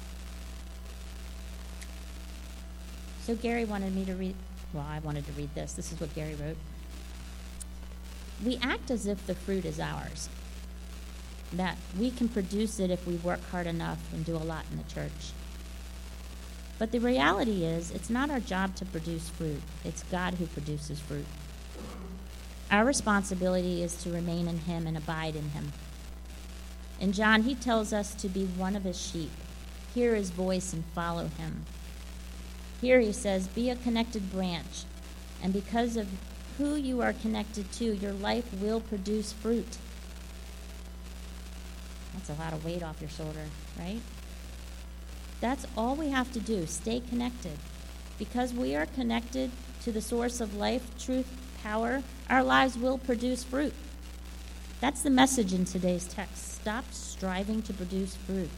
So 3.23 3.35
Gary 3.35 3.65
wanted 3.65 3.93
me 3.93 4.05
to 4.05 4.13
read, 4.13 4.35
well, 4.73 4.85
I 4.87 4.99
wanted 4.99 5.25
to 5.25 5.31
read 5.33 5.53
this. 5.55 5.73
This 5.73 5.91
is 5.91 5.99
what 5.99 6.13
Gary 6.15 6.35
wrote. 6.35 6.57
We 8.43 8.57
act 8.61 8.89
as 8.89 9.05
if 9.05 9.25
the 9.27 9.35
fruit 9.35 9.65
is 9.65 9.79
ours, 9.79 10.29
that 11.53 11.77
we 11.99 12.11
can 12.11 12.27
produce 12.27 12.79
it 12.79 12.89
if 12.89 13.05
we 13.05 13.15
work 13.15 13.41
hard 13.51 13.67
enough 13.67 13.99
and 14.13 14.25
do 14.25 14.35
a 14.35 14.37
lot 14.37 14.65
in 14.71 14.77
the 14.77 14.91
church. 14.91 15.31
But 16.79 16.91
the 16.91 16.99
reality 16.99 17.63
is, 17.63 17.91
it's 17.91 18.09
not 18.09 18.31
our 18.31 18.39
job 18.39 18.75
to 18.77 18.85
produce 18.85 19.29
fruit, 19.29 19.61
it's 19.85 20.03
God 20.03 20.35
who 20.35 20.47
produces 20.47 20.99
fruit. 20.99 21.27
Our 22.71 22.85
responsibility 22.85 23.83
is 23.83 24.01
to 24.03 24.11
remain 24.11 24.47
in 24.47 24.59
Him 24.59 24.87
and 24.87 24.97
abide 24.97 25.35
in 25.35 25.49
Him. 25.49 25.73
In 26.99 27.11
John, 27.11 27.43
he 27.43 27.53
tells 27.53 27.93
us 27.93 28.15
to 28.15 28.27
be 28.27 28.45
one 28.45 28.75
of 28.75 28.83
His 28.83 28.99
sheep, 28.99 29.31
hear 29.93 30.15
His 30.15 30.31
voice, 30.31 30.73
and 30.73 30.83
follow 30.95 31.25
Him. 31.27 31.65
Here 32.81 32.99
he 32.99 33.11
says, 33.11 33.47
Be 33.47 33.69
a 33.69 33.75
connected 33.75 34.31
branch, 34.31 34.85
and 35.43 35.53
because 35.53 35.97
of 35.97 36.07
who 36.61 36.75
you 36.75 37.01
are 37.01 37.13
connected 37.13 37.71
to, 37.71 37.85
your 37.85 38.13
life 38.13 38.45
will 38.61 38.81
produce 38.81 39.33
fruit. 39.33 39.77
That's 42.13 42.29
a 42.29 42.39
lot 42.41 42.53
of 42.53 42.63
weight 42.63 42.83
off 42.83 43.01
your 43.01 43.09
shoulder, 43.09 43.45
right? 43.79 43.99
That's 45.39 45.65
all 45.75 45.95
we 45.95 46.09
have 46.09 46.31
to 46.33 46.39
do. 46.39 46.67
Stay 46.67 46.99
connected. 46.99 47.57
Because 48.19 48.53
we 48.53 48.75
are 48.75 48.85
connected 48.85 49.49
to 49.81 49.91
the 49.91 50.01
source 50.01 50.39
of 50.39 50.55
life, 50.55 50.83
truth, 51.03 51.27
power, 51.63 52.03
our 52.29 52.43
lives 52.43 52.77
will 52.77 52.99
produce 52.99 53.43
fruit. 53.43 53.73
That's 54.81 55.01
the 55.01 55.09
message 55.09 55.53
in 55.53 55.65
today's 55.65 56.05
text. 56.05 56.53
Stop 56.53 56.85
striving 56.91 57.63
to 57.63 57.73
produce 57.73 58.15
fruit 58.15 58.51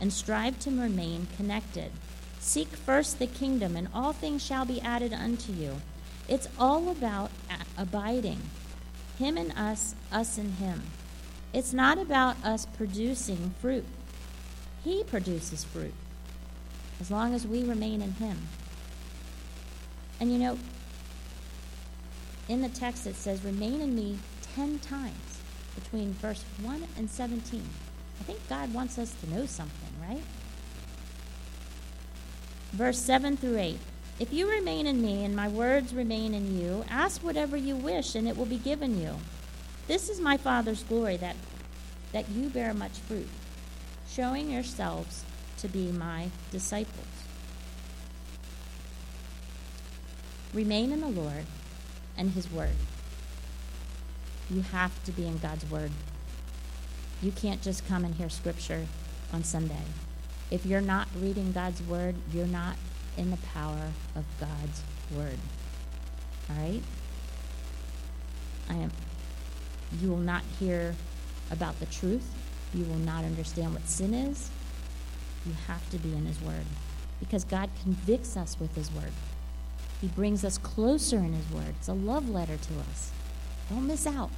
and 0.00 0.12
strive 0.12 0.60
to 0.60 0.70
remain 0.70 1.26
connected. 1.36 1.90
Seek 2.38 2.68
first 2.68 3.18
the 3.18 3.26
kingdom, 3.26 3.74
and 3.74 3.88
all 3.92 4.12
things 4.12 4.44
shall 4.44 4.64
be 4.64 4.80
added 4.80 5.12
unto 5.12 5.52
you. 5.52 5.80
It's 6.30 6.48
all 6.58 6.88
about 6.90 7.32
abiding. 7.76 8.40
Him 9.18 9.36
and 9.36 9.52
us, 9.52 9.96
us 10.12 10.38
and 10.38 10.54
Him. 10.54 10.82
It's 11.52 11.72
not 11.72 11.98
about 11.98 12.36
us 12.44 12.66
producing 12.66 13.52
fruit. 13.60 13.84
He 14.84 15.02
produces 15.02 15.64
fruit 15.64 15.92
as 17.00 17.10
long 17.10 17.34
as 17.34 17.46
we 17.46 17.64
remain 17.64 18.00
in 18.00 18.12
Him. 18.12 18.38
And 20.20 20.32
you 20.32 20.38
know, 20.38 20.58
in 22.48 22.62
the 22.62 22.68
text 22.68 23.06
it 23.08 23.16
says, 23.16 23.42
remain 23.42 23.80
in 23.80 23.96
me 23.96 24.18
10 24.54 24.78
times 24.78 25.40
between 25.74 26.12
verse 26.14 26.44
1 26.62 26.84
and 26.96 27.10
17. 27.10 27.62
I 28.20 28.22
think 28.22 28.48
God 28.48 28.72
wants 28.72 28.98
us 28.98 29.14
to 29.20 29.30
know 29.30 29.46
something, 29.46 29.90
right? 30.08 30.22
Verse 32.72 32.98
7 32.98 33.36
through 33.36 33.58
8. 33.58 33.78
If 34.20 34.34
you 34.34 34.50
remain 34.50 34.86
in 34.86 35.00
me 35.00 35.24
and 35.24 35.34
my 35.34 35.48
words 35.48 35.94
remain 35.94 36.34
in 36.34 36.60
you, 36.60 36.84
ask 36.90 37.24
whatever 37.24 37.56
you 37.56 37.74
wish 37.74 38.14
and 38.14 38.28
it 38.28 38.36
will 38.36 38.44
be 38.44 38.58
given 38.58 39.00
you. 39.00 39.16
This 39.88 40.10
is 40.10 40.20
my 40.20 40.36
Father's 40.36 40.82
glory 40.82 41.16
that, 41.16 41.36
that 42.12 42.28
you 42.28 42.50
bear 42.50 42.74
much 42.74 42.98
fruit, 42.98 43.30
showing 44.10 44.50
yourselves 44.50 45.24
to 45.56 45.68
be 45.68 45.90
my 45.90 46.28
disciples. 46.50 47.06
Remain 50.52 50.92
in 50.92 51.00
the 51.00 51.08
Lord 51.08 51.46
and 52.14 52.32
His 52.32 52.52
Word. 52.52 52.76
You 54.50 54.60
have 54.60 55.02
to 55.04 55.12
be 55.12 55.26
in 55.26 55.38
God's 55.38 55.68
Word. 55.70 55.92
You 57.22 57.32
can't 57.32 57.62
just 57.62 57.88
come 57.88 58.04
and 58.04 58.16
hear 58.16 58.28
Scripture 58.28 58.86
on 59.32 59.44
Sunday. 59.44 59.84
If 60.50 60.66
you're 60.66 60.82
not 60.82 61.08
reading 61.18 61.52
God's 61.52 61.80
Word, 61.82 62.16
you're 62.30 62.46
not 62.46 62.76
in 63.20 63.30
the 63.30 63.36
power 63.54 63.92
of 64.16 64.24
God's 64.40 64.82
Word. 65.14 65.38
All 66.48 66.56
right? 66.56 66.82
I 68.70 68.74
am. 68.74 68.90
You 70.00 70.08
will 70.08 70.16
not 70.16 70.42
hear 70.58 70.94
about 71.50 71.78
the 71.80 71.86
truth. 71.86 72.26
You 72.72 72.84
will 72.84 72.96
not 72.96 73.24
understand 73.24 73.74
what 73.74 73.86
sin 73.86 74.14
is. 74.14 74.48
You 75.44 75.52
have 75.66 75.88
to 75.90 75.98
be 75.98 76.14
in 76.14 76.24
His 76.24 76.40
Word 76.40 76.64
because 77.18 77.44
God 77.44 77.68
convicts 77.82 78.38
us 78.38 78.58
with 78.58 78.74
His 78.74 78.90
Word. 78.90 79.12
He 80.00 80.08
brings 80.08 80.42
us 80.42 80.56
closer 80.56 81.18
in 81.18 81.34
His 81.34 81.50
Word. 81.50 81.74
It's 81.78 81.88
a 81.88 81.92
love 81.92 82.30
letter 82.30 82.56
to 82.56 82.80
us. 82.90 83.10
Don't 83.68 83.86
miss 83.86 84.06
out. 84.06 84.30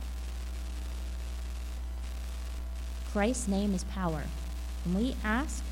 Christ's 3.12 3.46
name 3.46 3.74
is 3.74 3.84
power. 3.84 4.24
When 4.84 5.04
we 5.04 5.16
ask 5.22 5.62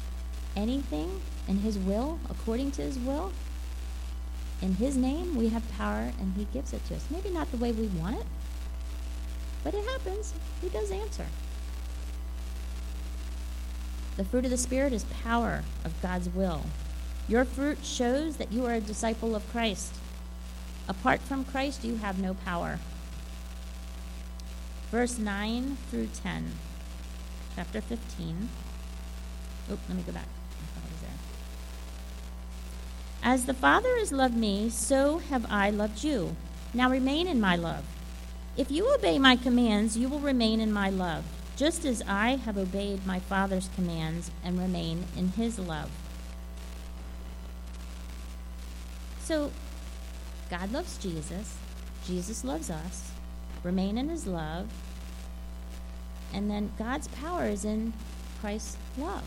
anything 0.56 1.20
in 1.48 1.58
His 1.58 1.78
will, 1.78 2.18
according 2.28 2.72
to 2.72 2.82
His 2.82 2.98
will, 2.98 3.32
in 4.62 4.74
His 4.74 4.96
name, 4.96 5.36
we 5.36 5.48
have 5.48 5.70
power 5.72 6.12
and 6.18 6.34
He 6.36 6.46
gives 6.52 6.72
it 6.72 6.84
to 6.86 6.96
us. 6.96 7.06
Maybe 7.10 7.30
not 7.30 7.50
the 7.50 7.56
way 7.56 7.72
we 7.72 7.86
want 7.86 8.20
it, 8.20 8.26
but 9.64 9.74
it 9.74 9.84
happens. 9.84 10.34
He 10.60 10.68
does 10.68 10.90
answer. 10.90 11.26
The 14.16 14.24
fruit 14.24 14.44
of 14.44 14.50
the 14.50 14.58
Spirit 14.58 14.92
is 14.92 15.04
power 15.04 15.62
of 15.84 16.00
God's 16.02 16.28
will. 16.28 16.62
Your 17.26 17.44
fruit 17.44 17.78
shows 17.84 18.36
that 18.36 18.52
you 18.52 18.66
are 18.66 18.74
a 18.74 18.80
disciple 18.80 19.34
of 19.34 19.48
Christ. 19.50 19.94
Apart 20.88 21.20
from 21.20 21.44
Christ, 21.44 21.84
you 21.84 21.96
have 21.96 22.18
no 22.18 22.34
power. 22.34 22.80
Verse 24.90 25.18
9 25.18 25.76
through 25.90 26.08
10, 26.22 26.52
chapter 27.54 27.80
15. 27.80 28.48
Oh, 29.70 29.78
let 29.88 29.96
me 29.96 30.02
go 30.02 30.12
back. 30.12 30.26
As 33.22 33.46
the 33.46 33.54
Father 33.54 33.96
has 33.98 34.12
loved 34.12 34.36
me, 34.36 34.70
so 34.70 35.18
have 35.18 35.46
I 35.50 35.70
loved 35.70 36.02
you. 36.02 36.36
Now 36.72 36.90
remain 36.90 37.26
in 37.26 37.40
my 37.40 37.56
love. 37.56 37.84
If 38.56 38.70
you 38.70 38.92
obey 38.94 39.18
my 39.18 39.36
commands, 39.36 39.96
you 39.96 40.08
will 40.08 40.20
remain 40.20 40.60
in 40.60 40.72
my 40.72 40.90
love 40.90 41.24
just 41.60 41.84
as 41.84 42.02
I 42.08 42.36
have 42.36 42.56
obeyed 42.56 43.06
my 43.06 43.18
Father's 43.18 43.68
commands 43.74 44.30
and 44.42 44.58
remain 44.58 45.04
in 45.14 45.28
his 45.32 45.58
love. 45.58 45.90
So, 49.22 49.50
God 50.48 50.72
loves 50.72 50.96
Jesus, 50.96 51.58
Jesus 52.06 52.44
loves 52.44 52.70
us, 52.70 53.12
remain 53.62 53.98
in 53.98 54.08
his 54.08 54.26
love, 54.26 54.68
and 56.32 56.50
then 56.50 56.72
God's 56.78 57.08
power 57.08 57.44
is 57.44 57.66
in 57.66 57.92
Christ's 58.40 58.78
love. 58.96 59.24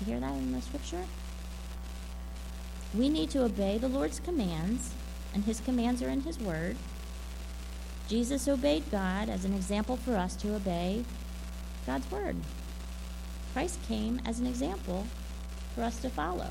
You 0.00 0.06
hear 0.12 0.20
that 0.20 0.34
in 0.34 0.52
the 0.52 0.60
scripture? 0.60 1.04
We 2.94 3.08
need 3.08 3.30
to 3.30 3.44
obey 3.44 3.78
the 3.78 3.88
Lord's 3.88 4.20
commands, 4.20 4.92
and 5.34 5.44
his 5.44 5.60
commands 5.60 6.02
are 6.02 6.08
in 6.08 6.22
his 6.22 6.38
word. 6.38 6.76
Jesus 8.08 8.46
obeyed 8.46 8.90
God 8.90 9.28
as 9.30 9.44
an 9.44 9.54
example 9.54 9.96
for 9.96 10.16
us 10.16 10.36
to 10.36 10.54
obey 10.54 11.04
God's 11.86 12.10
Word. 12.10 12.36
Christ 13.52 13.78
came 13.88 14.20
as 14.26 14.38
an 14.38 14.46
example 14.46 15.06
for 15.74 15.82
us 15.82 15.98
to 16.00 16.10
follow. 16.10 16.50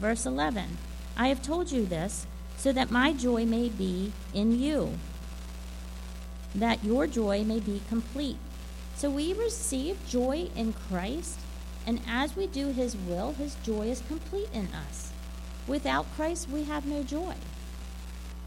Verse 0.00 0.26
11 0.26 0.78
I 1.16 1.28
have 1.28 1.42
told 1.42 1.70
you 1.70 1.84
this 1.84 2.26
so 2.56 2.72
that 2.72 2.90
my 2.90 3.12
joy 3.12 3.44
may 3.44 3.68
be 3.68 4.12
in 4.32 4.58
you, 4.58 4.98
that 6.54 6.84
your 6.84 7.06
joy 7.06 7.44
may 7.44 7.60
be 7.60 7.82
complete. 7.88 8.38
So 8.96 9.10
we 9.10 9.34
receive 9.34 9.98
joy 10.08 10.48
in 10.56 10.72
Christ, 10.72 11.38
and 11.86 12.00
as 12.08 12.34
we 12.34 12.48
do 12.48 12.68
his 12.68 12.96
will, 12.96 13.32
his 13.32 13.54
joy 13.62 13.88
is 13.88 14.02
complete 14.08 14.48
in 14.52 14.68
us. 14.88 15.12
Without 15.66 16.12
Christ, 16.16 16.50
we 16.50 16.64
have 16.64 16.84
no 16.84 17.02
joy. 17.02 17.34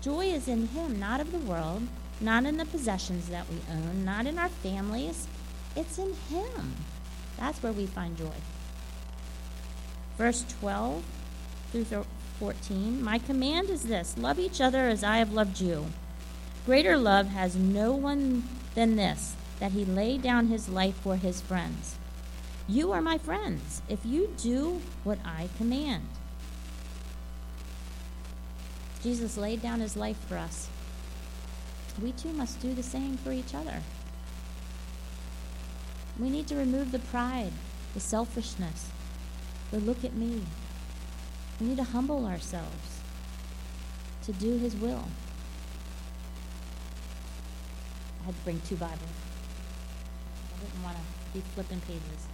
Joy 0.01 0.25
is 0.27 0.47
in 0.47 0.67
him, 0.67 0.99
not 0.99 1.21
of 1.21 1.31
the 1.31 1.39
world, 1.39 1.83
not 2.19 2.45
in 2.45 2.57
the 2.57 2.65
possessions 2.65 3.29
that 3.29 3.49
we 3.49 3.57
own, 3.71 4.03
not 4.03 4.27
in 4.27 4.37
our 4.37 4.49
families. 4.49 5.27
It's 5.75 5.97
in 5.97 6.13
him. 6.29 6.75
That's 7.37 7.61
where 7.63 7.71
we 7.71 7.85
find 7.85 8.17
joy. 8.17 8.35
Verse 10.17 10.43
12 10.59 11.03
through 11.71 12.05
14 12.39 13.01
My 13.01 13.19
command 13.19 13.69
is 13.69 13.83
this 13.83 14.17
love 14.17 14.39
each 14.39 14.59
other 14.59 14.87
as 14.87 15.03
I 15.03 15.17
have 15.17 15.31
loved 15.31 15.61
you. 15.61 15.85
Greater 16.65 16.97
love 16.97 17.27
has 17.27 17.55
no 17.55 17.93
one 17.93 18.43
than 18.75 18.95
this, 18.95 19.35
that 19.59 19.71
he 19.71 19.85
lay 19.85 20.17
down 20.17 20.47
his 20.47 20.67
life 20.69 20.95
for 20.95 21.15
his 21.15 21.41
friends. 21.41 21.98
You 22.69 22.91
are 22.91 23.01
my 23.01 23.17
friends 23.17 23.81
if 23.89 24.05
you 24.05 24.33
do 24.37 24.79
what 25.03 25.17
I 25.25 25.49
command. 25.57 26.07
Jesus 29.01 29.37
laid 29.37 29.61
down 29.61 29.79
his 29.79 29.97
life 29.97 30.19
for 30.27 30.37
us. 30.37 30.69
We 32.01 32.11
too 32.13 32.31
must 32.31 32.61
do 32.61 32.73
the 32.73 32.83
same 32.83 33.17
for 33.17 33.31
each 33.31 33.53
other. 33.53 33.81
We 36.17 36.29
need 36.29 36.47
to 36.47 36.55
remove 36.55 36.91
the 36.91 36.99
pride, 36.99 37.51
the 37.93 37.99
selfishness, 37.99 38.89
the 39.71 39.79
look 39.79 40.05
at 40.05 40.13
me, 40.13 40.43
we 41.59 41.67
need 41.67 41.77
to 41.77 41.83
humble 41.83 42.25
ourselves 42.25 43.01
to 44.23 44.31
do 44.31 44.57
His 44.57 44.75
will. 44.75 45.05
I 48.21 48.25
had 48.27 48.35
to 48.35 48.41
bring 48.43 48.61
two 48.61 48.77
Bibles. 48.77 48.99
I 50.55 50.63
didn't 50.63 50.83
want 50.83 50.97
to 50.97 51.03
be 51.33 51.43
flipping 51.53 51.81
pages. 51.81 52.27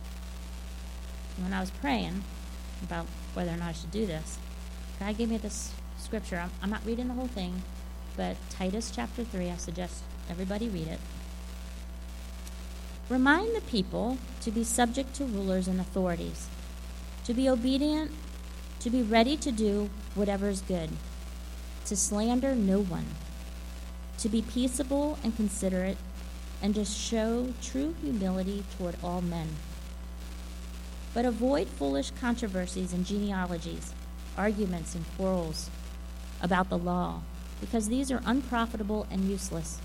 When 1.37 1.53
I 1.53 1.59
was 1.59 1.71
praying 1.71 2.23
about 2.83 3.05
whether 3.33 3.51
or 3.51 3.57
not 3.57 3.69
I 3.69 3.71
should 3.73 3.91
do 3.91 4.05
this, 4.05 4.37
God 4.99 5.17
gave 5.17 5.29
me 5.29 5.37
this 5.37 5.73
scripture. 5.97 6.37
I'm, 6.37 6.51
I'm 6.61 6.69
not 6.69 6.85
reading 6.85 7.07
the 7.07 7.13
whole 7.13 7.27
thing, 7.27 7.63
but 8.15 8.37
Titus 8.49 8.91
chapter 8.93 9.23
3, 9.23 9.49
I 9.49 9.57
suggest 9.57 10.03
everybody 10.29 10.69
read 10.69 10.87
it. 10.87 10.99
Remind 13.09 13.55
the 13.55 13.61
people 13.61 14.17
to 14.41 14.51
be 14.51 14.63
subject 14.63 15.13
to 15.15 15.25
rulers 15.25 15.67
and 15.67 15.79
authorities, 15.79 16.47
to 17.25 17.33
be 17.33 17.49
obedient 17.49 18.11
to 18.85 18.91
be 18.91 19.01
ready 19.01 19.35
to 19.35 19.51
do 19.51 19.89
whatever 20.13 20.47
is 20.47 20.61
good, 20.61 20.91
to 21.85 21.95
slander 21.95 22.53
no 22.53 22.79
one, 22.79 23.07
to 24.19 24.29
be 24.29 24.43
peaceable 24.43 25.17
and 25.23 25.35
considerate, 25.35 25.97
and 26.61 26.75
to 26.75 26.85
show 26.85 27.51
true 27.63 27.95
humility 28.03 28.63
toward 28.77 28.95
all 29.03 29.23
men. 29.23 29.47
But 31.15 31.25
avoid 31.25 31.67
foolish 31.69 32.11
controversies 32.11 32.91
and 32.91 33.05
genealogies, 33.05 33.93
arguments 34.37 34.93
and 34.93 35.05
quarrels 35.15 35.69
about 36.41 36.69
the 36.69 36.77
law, 36.77 37.21
because 37.61 37.87
these 37.87 38.11
are 38.11 38.21
unprofitable 38.25 39.07
and 39.09 39.29
useless. 39.29 39.79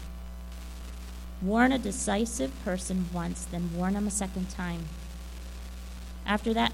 Warn 1.40 1.70
a 1.70 1.78
decisive 1.78 2.52
person 2.64 3.08
once, 3.12 3.44
then 3.44 3.70
warn 3.74 3.94
him 3.94 4.08
a 4.08 4.10
second 4.10 4.50
time. 4.50 4.86
After 6.26 6.52
that, 6.52 6.72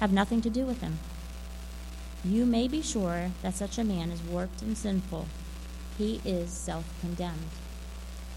have 0.00 0.10
nothing 0.10 0.40
to 0.40 0.50
do 0.50 0.64
with 0.64 0.80
him. 0.80 0.98
You 2.24 2.46
may 2.46 2.66
be 2.66 2.80
sure 2.80 3.32
that 3.42 3.54
such 3.54 3.76
a 3.76 3.84
man 3.84 4.10
is 4.10 4.22
warped 4.22 4.62
and 4.62 4.76
sinful. 4.76 5.26
He 5.98 6.22
is 6.24 6.50
self 6.50 6.84
condemned. 7.02 7.50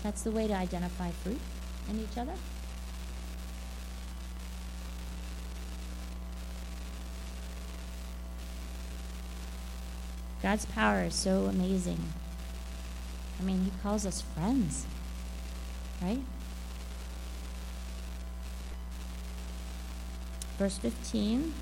That's 0.03 0.21
the 0.21 0.31
way 0.31 0.47
to 0.47 0.53
identify 0.53 1.11
fruit 1.11 1.39
in 1.89 2.01
each 2.01 2.17
other. 2.17 2.33
God's 10.43 10.65
power 10.65 11.03
is 11.03 11.15
so 11.15 11.45
amazing. 11.45 12.13
I 13.39 13.43
mean, 13.43 13.63
He 13.63 13.71
calls 13.81 14.05
us 14.05 14.21
friends, 14.21 14.85
right? 16.01 16.19
Verse 20.59 20.77
15 20.77 21.53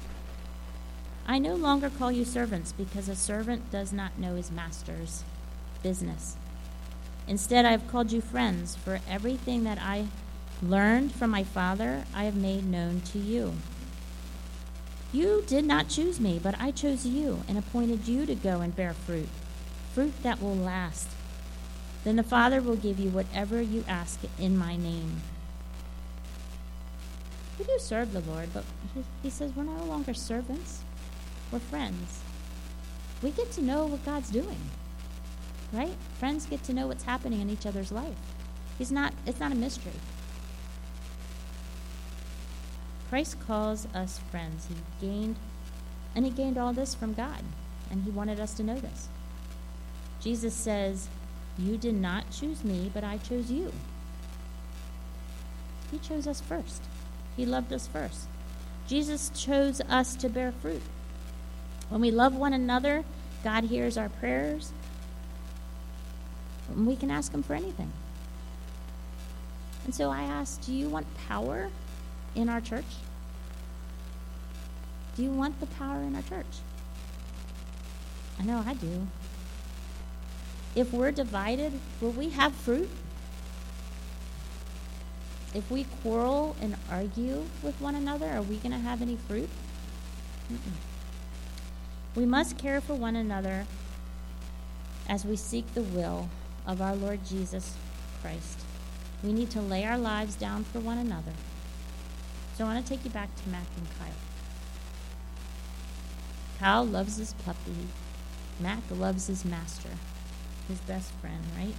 I 1.28 1.38
no 1.38 1.56
longer 1.56 1.90
call 1.90 2.12
you 2.12 2.26
servants 2.26 2.74
because 2.74 3.08
a 3.08 3.16
servant 3.16 3.72
does 3.72 3.94
not 3.94 4.20
know 4.20 4.36
his 4.36 4.52
master's 4.52 5.24
business. 5.84 6.36
Instead, 7.28 7.64
I 7.64 7.72
have 7.72 7.88
called 7.88 8.12
you 8.12 8.20
friends, 8.20 8.76
for 8.76 9.00
everything 9.08 9.64
that 9.64 9.78
I 9.80 10.08
learned 10.62 11.14
from 11.14 11.30
my 11.30 11.44
Father 11.44 12.04
I 12.14 12.26
have 12.26 12.36
made 12.36 12.66
known 12.66 13.02
to 13.12 13.20
you. 13.20 13.54
You 15.14 15.44
did 15.46 15.66
not 15.66 15.90
choose 15.90 16.20
me, 16.20 16.40
but 16.42 16.56
I 16.60 16.72
chose 16.72 17.06
you 17.06 17.42
and 17.48 17.58
appointed 17.58 18.08
you 18.08 18.26
to 18.26 18.36
go 18.36 18.62
and 18.62 18.76
bear 18.76 18.94
fruit, 18.94 19.28
fruit 19.94 20.14
that 20.24 20.42
will 20.42 20.56
last. 20.56 21.10
Then 22.04 22.16
the 22.16 22.24
Father 22.24 22.62
will 22.62 22.78
give 22.78 22.98
you 22.98 23.10
whatever 23.10 23.62
you 23.62 23.84
ask 23.88 24.22
in 24.40 24.58
my 24.58 24.78
name. 24.78 25.22
We 27.60 27.66
do 27.66 27.78
serve 27.78 28.14
the 28.14 28.22
Lord, 28.22 28.50
but 28.54 28.64
he 29.22 29.30
says 29.30 29.52
we're 29.56 29.64
no 29.64 29.84
longer 29.84 30.14
servants. 30.14 30.82
We're 31.52 31.60
friends. 31.60 32.22
We 33.22 33.32
get 33.32 33.52
to 33.52 33.62
know 33.62 33.86
what 33.86 34.06
God's 34.06 34.30
doing. 34.30 34.72
Right? 35.74 35.96
Friends 36.20 36.46
get 36.46 36.64
to 36.64 36.74
know 36.74 36.88
what's 36.88 37.04
happening 37.04 37.42
in 37.42 37.50
each 37.50 37.66
other's 37.66 37.92
life. 37.92 38.16
He's 38.78 38.92
not 38.92 39.14
it's 39.26 39.40
not 39.40 39.52
a 39.52 39.56
mystery. 39.56 39.92
Christ 43.12 43.36
calls 43.46 43.90
us 43.94 44.22
friends. 44.32 44.68
He 44.70 45.06
gained 45.06 45.36
and 46.16 46.24
he 46.24 46.32
gained 46.32 46.58
all 46.58 46.72
this 46.72 46.96
from 46.96 47.14
God, 47.14 47.44
and 47.90 48.06
he 48.06 48.10
wanted 48.10 48.40
us 48.40 48.54
to 48.54 48.64
know 48.64 48.80
this. 48.80 49.10
Jesus 50.22 50.54
says, 50.54 51.10
"You 51.58 51.78
did 51.78 51.96
not 51.96 52.32
choose 52.32 52.64
me, 52.64 52.90
but 52.94 53.04
I 53.04 53.18
chose 53.18 53.52
you." 53.52 53.74
He 55.92 56.00
chose 56.00 56.26
us 56.26 56.40
first. 56.40 56.84
He 57.36 57.46
loved 57.46 57.74
us 57.74 57.86
first. 57.86 58.28
Jesus 58.88 59.30
chose 59.36 59.82
us 59.90 60.16
to 60.16 60.30
bear 60.30 60.54
fruit. 60.54 60.84
When 61.90 62.00
we 62.00 62.12
love 62.12 62.34
one 62.34 62.54
another, 62.54 63.04
God 63.44 63.66
hears 63.66 63.98
our 63.98 64.08
prayers. 64.08 64.72
And 66.70 66.88
we 66.88 66.96
can 66.96 67.12
ask 67.12 67.34
Him 67.34 67.44
for 67.44 67.56
anything. 67.56 67.92
And 69.84 69.94
so 69.94 70.12
I 70.12 70.22
ask 70.22 70.62
do 70.62 70.72
you 70.72 70.88
want 70.88 71.14
power 71.28 71.72
in 72.36 72.50
our 72.50 72.62
church? 72.62 72.86
Do 75.16 75.24
you 75.24 75.32
want 75.32 75.60
the 75.60 75.66
power 75.66 76.02
in 76.02 76.16
our 76.16 76.22
church? 76.22 76.60
I 78.40 78.44
know 78.44 78.64
I 78.66 78.74
do. 78.74 79.08
If 80.76 80.94
we're 80.94 81.12
divided, 81.12 81.74
will 82.00 82.12
we 82.12 82.30
have 82.30 82.54
fruit? 82.54 82.90
If 85.54 85.70
we 85.70 85.86
quarrel 86.02 86.56
and 86.62 86.78
argue 86.90 87.44
with 87.62 87.80
one 87.82 87.96
another, 87.96 88.28
are 88.28 88.42
we 88.42 88.56
going 88.58 88.72
to 88.72 88.80
have 88.80 89.02
any 89.02 89.18
fruit? 89.18 89.50
Mm-mm. 90.52 90.72
We 92.16 92.26
must 92.26 92.58
care 92.58 92.80
for 92.80 92.94
one 92.94 93.16
another 93.16 93.66
as 95.10 95.26
we 95.26 95.36
seek 95.36 95.74
the 95.74 95.82
will 95.82 96.30
of 96.66 96.82
our 96.82 96.96
Lord 96.96 97.26
Jesus 97.26 97.76
Christ. 98.22 98.62
We 99.24 99.34
need 99.34 99.50
to 99.52 99.62
lay 99.62 99.86
our 99.86 99.98
lives 99.98 100.36
down 100.36 100.64
for 100.64 100.80
one 100.80 100.98
another. 100.98 101.34
So 102.56 102.66
I 102.66 102.74
want 102.74 102.86
to 102.86 102.90
take 102.90 103.04
you 103.04 103.12
back 103.12 103.36
to 103.36 103.50
Mac 103.50 103.66
and 103.78 103.88
Kyle. 103.98 104.14
Kyle 106.60 106.86
loves 106.86 107.18
his 107.18 107.34
puppy. 107.46 107.88
Mac 108.60 108.84
loves 108.92 109.28
his 109.28 109.44
master, 109.44 109.90
his 110.68 110.80
best 110.80 111.12
friend, 111.14 111.44
right? 111.58 111.76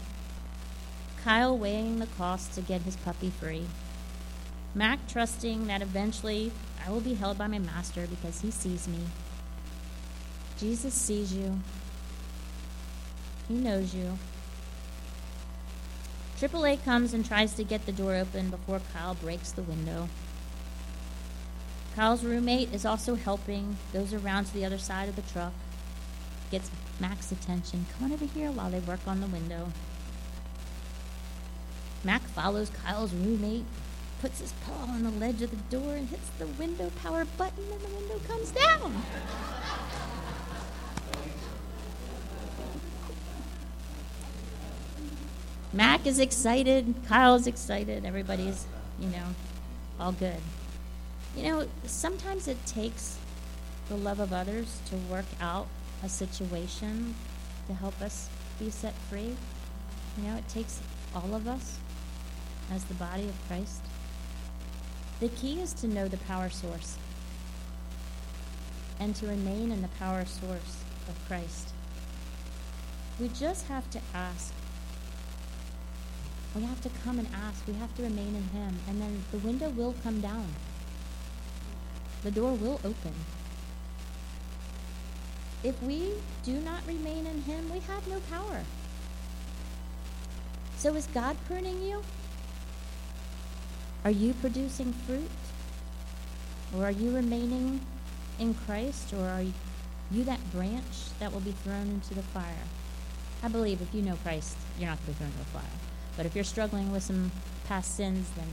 Kyle 1.22 1.56
weighing 1.56 1.98
the 1.98 2.06
cost 2.06 2.52
to 2.54 2.61
get 2.61 2.82
his 2.82 2.96
puppy 2.96 3.30
free. 3.30 3.66
Mac 4.74 5.06
trusting 5.06 5.66
that 5.68 5.82
eventually 5.82 6.50
I 6.85 6.90
will 6.90 7.00
be 7.00 7.14
held 7.14 7.38
by 7.38 7.46
my 7.46 7.58
master 7.58 8.06
because 8.06 8.40
he 8.40 8.50
sees 8.50 8.88
me 8.88 9.00
Jesus 10.62 10.94
sees 10.94 11.35
you, 11.35 11.58
He 13.48 13.54
knows 13.54 13.92
you. 13.92 14.16
AAA 16.38 16.85
comes 16.85 17.12
and 17.12 17.26
tries 17.26 17.54
to 17.54 17.64
get 17.64 17.85
the 17.85 17.90
door 17.90 18.14
open 18.14 18.48
before 18.48 18.80
Kyle 18.92 19.14
breaks 19.14 19.50
the 19.50 19.62
window. 19.62 20.08
Kyle's 21.94 22.24
roommate 22.24 22.72
is 22.72 22.87
also 22.87 23.14
helping, 23.16 23.76
goes 23.92 24.14
around 24.14 24.46
to 24.46 24.55
the 24.55 24.64
other 24.64 24.78
side 24.78 25.09
of 25.09 25.16
the 25.16 25.22
truck, 25.22 25.52
gets 26.50 26.70
Mac's 26.98 27.31
attention. 27.31 27.85
Come 27.92 28.07
on 28.07 28.12
over 28.12 28.24
here 28.24 28.50
while 28.50 28.70
they 28.70 28.78
work 28.81 29.00
on 29.07 29.20
the 29.20 29.26
window. 29.26 29.70
Mac 32.02 32.22
follows 32.22 32.70
Kyle's 32.70 33.12
roommate. 33.12 33.64
puts 34.22 34.38
his 34.38 34.52
paw 34.64 34.85
on 34.92 35.02
the 35.02 35.11
ledge 35.11 35.42
of 35.42 35.50
the 35.50 35.76
door 35.76 35.96
and 35.96 36.09
hits 36.09 36.28
the 36.38 36.46
window 36.46 36.92
power 37.02 37.24
button, 37.37 37.64
and 37.72 37.81
the 37.81 37.88
window 37.88 38.20
comes 38.28 38.52
down. 38.52 39.02
Mac 45.72 46.07
is 46.07 46.20
excited, 46.20 46.94
Kyle's 47.09 47.48
excited, 47.48 48.05
everybody's, 48.05 48.66
you 49.00 49.09
know, 49.09 49.35
all 49.98 50.12
good. 50.12 50.40
You 51.37 51.42
know, 51.45 51.66
sometimes 51.87 52.49
it 52.49 52.64
takes 52.66 53.18
the 53.88 53.97
love 53.97 54.21
of 54.21 54.33
others 54.33 54.81
to 54.87 54.97
work 55.11 55.25
out 55.40 55.66
a 56.03 56.09
situation 56.09 57.14
to 57.66 57.75
help 57.75 58.01
us 58.01 58.29
be 58.59 58.71
set 58.71 58.95
free. 59.11 59.37
You 60.18 60.25
know, 60.25 60.37
it 60.37 60.49
takes 60.49 60.81
all 61.14 61.35
of 61.35 61.49
us 61.49 61.79
as 62.71 62.85
the 62.85 62.95
body 62.95 63.29
of 63.29 63.35
Christ. 63.49 63.81
The 65.21 65.29
key 65.29 65.61
is 65.61 65.73
to 65.75 65.88
know 65.88 66.09
the 66.09 66.16
power 66.18 66.51
source 66.51 66.99
and 69.01 69.14
to 69.16 69.27
remain 69.27 69.73
in 69.73 69.83
the 69.83 69.88
power 69.99 70.25
source 70.25 70.83
of 71.09 71.18
Christ. 71.29 71.68
We 73.21 73.29
just 73.29 73.68
have 73.68 73.88
to 73.90 74.01
ask 74.14 74.53
we 76.55 76.62
have 76.64 76.81
to 76.83 76.90
come 77.03 77.18
and 77.18 77.29
ask. 77.35 77.66
We 77.66 77.75
have 77.75 77.95
to 77.97 78.03
remain 78.03 78.35
in 78.37 78.42
Him. 78.49 78.79
And 78.88 79.01
then 79.01 79.25
the 79.31 79.38
window 79.38 79.71
will 79.71 79.95
come 80.03 80.21
down, 80.21 80.47
the 82.22 82.30
door 82.30 82.52
will 82.54 82.80
open. 82.85 83.14
If 85.64 85.80
we 85.82 86.12
do 86.44 86.54
not 86.61 86.87
remain 86.87 87.26
in 87.26 87.42
Him, 87.42 87.70
we 87.70 87.80
have 87.80 88.06
no 88.08 88.20
power. 88.30 88.62
So 90.76 90.94
is 90.94 91.06
God 91.14 91.37
pruning 91.46 91.80
you? 91.82 92.02
Are 94.04 94.11
you 94.11 94.35
producing 94.35 94.92
fruit? 94.92 95.30
Or 96.74 96.85
are 96.85 96.90
you 96.90 97.14
remaining 97.14 97.80
in 98.38 98.54
Christ? 98.54 99.12
Or 99.12 99.28
are 99.28 99.44
you 100.11 100.24
that 100.24 100.50
branch 100.50 101.16
that 101.20 101.32
will 101.32 101.40
be 101.40 101.52
thrown 101.52 101.88
into 101.88 102.14
the 102.14 102.22
fire? 102.22 102.66
I 103.44 103.48
believe 103.48 103.80
if 103.80 103.94
you 103.94 104.02
know 104.02 104.16
Christ, 104.24 104.56
you're 104.78 104.88
not 104.88 104.98
going 104.98 105.06
to 105.06 105.11
be 105.12 105.18
thrown 105.18 105.30
into 105.30 105.38
the 105.38 105.58
fire. 105.58 105.78
But 106.16 106.26
if 106.26 106.35
you're 106.35 106.44
struggling 106.44 106.90
with 106.90 107.02
some 107.02 107.30
past 107.66 107.96
sins, 107.96 108.28
then 108.37 108.48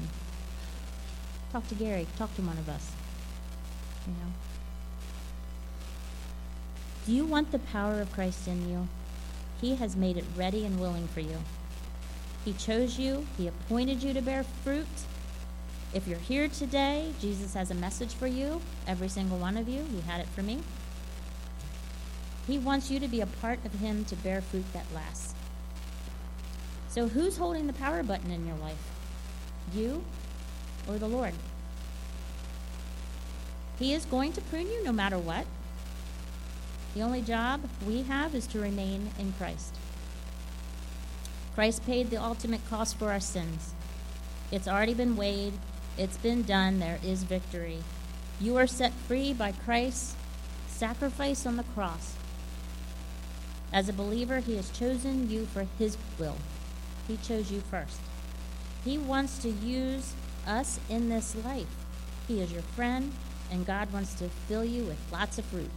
talk 1.52 1.68
to 1.70 1.76
Gary. 1.76 2.06
Talk 2.18 2.36
to 2.36 2.42
one 2.44 2.58
of 2.58 2.70
us. 2.70 2.92
Do 7.10 7.16
you 7.16 7.26
want 7.26 7.52
the 7.52 7.58
power 7.58 8.02
of 8.02 8.14
Christ 8.14 8.48
in 8.48 8.70
you? 8.70 8.88
He 9.60 9.78
has 9.78 9.96
made 9.96 10.16
it 10.16 10.26
ready 10.38 10.64
and 10.64 10.80
willing 10.80 11.08
for 11.08 11.22
you. 11.22 11.38
He 12.46 12.54
chose 12.54 13.00
you, 13.00 13.26
He 13.36 13.48
appointed 13.48 14.04
you 14.04 14.14
to 14.14 14.22
bear 14.22 14.44
fruit. 14.44 14.86
If 15.92 16.08
you're 16.08 16.20
here 16.20 16.48
today, 16.48 17.14
Jesus 17.20 17.56
has 17.56 17.72
a 17.72 17.74
message 17.74 18.14
for 18.14 18.28
you, 18.28 18.62
every 18.86 19.08
single 19.08 19.40
one 19.40 19.58
of 19.58 19.68
you. 19.68 19.84
He 19.92 20.02
had 20.02 20.22
it 20.22 20.28
for 20.28 20.44
me. 20.44 20.60
He 22.46 22.60
wants 22.60 22.92
you 22.92 23.00
to 23.00 23.08
be 23.08 23.22
a 23.22 23.26
part 23.26 23.58
of 23.66 23.74
Him 23.74 24.06
to 24.06 24.16
bear 24.16 24.42
fruit 24.42 24.72
that 24.74 24.86
lasts. 24.94 25.34
So, 26.90 27.08
who's 27.08 27.38
holding 27.38 27.66
the 27.66 27.74
power 27.74 28.04
button 28.04 28.30
in 28.30 28.46
your 28.46 28.58
life? 28.58 28.92
You 29.74 30.04
or 30.88 31.00
the 31.00 31.08
Lord? 31.08 31.34
He 33.80 33.94
is 33.94 34.04
going 34.06 34.34
to 34.34 34.42
prune 34.42 34.68
you 34.68 34.84
no 34.84 34.92
matter 34.92 35.18
what. 35.18 35.46
The 36.94 37.02
only 37.02 37.22
job 37.22 37.62
we 37.88 38.04
have 38.04 38.36
is 38.36 38.46
to 38.48 38.60
remain 38.60 39.12
in 39.18 39.34
Christ. 39.34 39.74
Christ 41.56 41.86
paid 41.86 42.10
the 42.10 42.22
ultimate 42.22 42.68
cost 42.70 42.98
for 42.98 43.10
our 43.10 43.20
sins. 43.20 43.74
It's 44.52 44.68
already 44.68 44.94
been 44.94 45.16
weighed, 45.16 45.54
it's 45.98 46.18
been 46.18 46.44
done, 46.44 46.80
there 46.80 47.00
is 47.04 47.24
victory. 47.24 47.80
You 48.42 48.58
are 48.58 48.68
set 48.68 48.94
free 48.94 49.34
by 49.34 49.52
Christ's 49.52 50.16
sacrifice 50.68 51.46
on 51.46 51.58
the 51.58 51.64
cross. 51.64 52.16
As 53.72 53.88
a 53.88 53.94
believer, 53.94 54.40
He 54.40 54.56
has 54.56 54.70
chosen 54.72 55.30
you 55.30 55.46
for 55.46 55.68
His 55.78 55.98
will. 56.18 56.38
He 57.08 57.18
chose 57.18 57.52
you 57.52 57.62
first. 57.62 58.00
He 58.84 58.98
wants 58.98 59.38
to 59.40 59.50
use 59.50 60.14
us 60.48 60.80
in 60.90 61.10
this 61.10 61.36
life. 61.46 61.68
He 62.28 62.42
is 62.42 62.52
your 62.52 62.62
friend, 62.62 63.14
and 63.52 63.66
God 63.66 63.92
wants 63.92 64.14
to 64.16 64.30
fill 64.30 64.66
you 64.66 64.84
with 64.84 64.98
lots 65.12 65.38
of 65.38 65.46
fruit. 65.46 65.70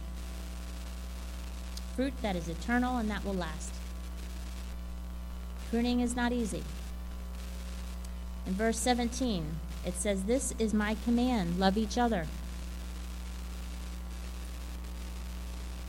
Fruit 1.95 2.13
that 2.21 2.35
is 2.35 2.47
eternal 2.47 2.97
and 2.97 3.09
that 3.09 3.23
will 3.23 3.33
last. 3.33 3.73
Pruning 5.69 5.99
is 5.99 6.15
not 6.15 6.31
easy. 6.31 6.63
In 8.45 8.53
verse 8.53 8.79
17, 8.79 9.45
it 9.85 9.95
says, 9.95 10.23
This 10.23 10.53
is 10.59 10.73
my 10.73 10.95
command 11.05 11.59
love 11.59 11.77
each 11.77 11.97
other. 11.97 12.27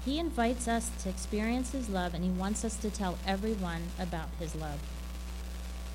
He 0.05 0.19
invites 0.19 0.69
us 0.69 0.91
to 1.03 1.09
experience 1.09 1.73
His 1.73 1.89
love, 1.89 2.13
and 2.13 2.23
He 2.23 2.31
wants 2.31 2.65
us 2.65 2.77
to 2.77 2.91
tell 2.91 3.19
everyone 3.27 3.85
about 3.99 4.29
His 4.39 4.55
love. 4.55 4.81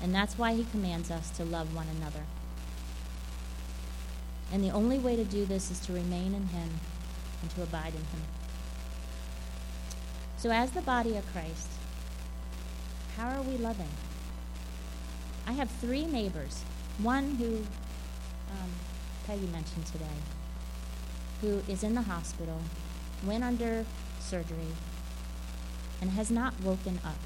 And 0.02 0.14
that's 0.14 0.38
why 0.38 0.54
he 0.54 0.64
commands 0.64 1.10
us 1.10 1.30
to 1.30 1.44
love 1.44 1.74
one 1.74 1.86
another. 1.88 2.24
And 4.52 4.64
the 4.64 4.70
only 4.70 4.98
way 4.98 5.16
to 5.16 5.24
do 5.24 5.44
this 5.46 5.70
is 5.70 5.78
to 5.80 5.92
remain 5.92 6.34
in 6.34 6.48
him 6.48 6.80
and 7.42 7.50
to 7.52 7.62
abide 7.62 7.94
in 7.94 8.00
him. 8.00 8.22
So, 10.36 10.50
as 10.50 10.70
the 10.70 10.80
body 10.80 11.16
of 11.16 11.32
Christ, 11.32 11.68
how 13.16 13.28
are 13.28 13.42
we 13.42 13.56
loving? 13.58 13.90
I 15.46 15.52
have 15.52 15.70
three 15.70 16.06
neighbors. 16.06 16.64
One 17.02 17.36
who 17.36 17.58
um, 18.50 18.70
Peggy 19.26 19.46
mentioned 19.46 19.86
today, 19.86 20.04
who 21.40 21.62
is 21.68 21.82
in 21.82 21.94
the 21.94 22.02
hospital, 22.02 22.60
went 23.24 23.44
under 23.44 23.84
surgery, 24.18 24.74
and 26.00 26.10
has 26.10 26.30
not 26.30 26.58
woken 26.62 26.98
up 27.04 27.18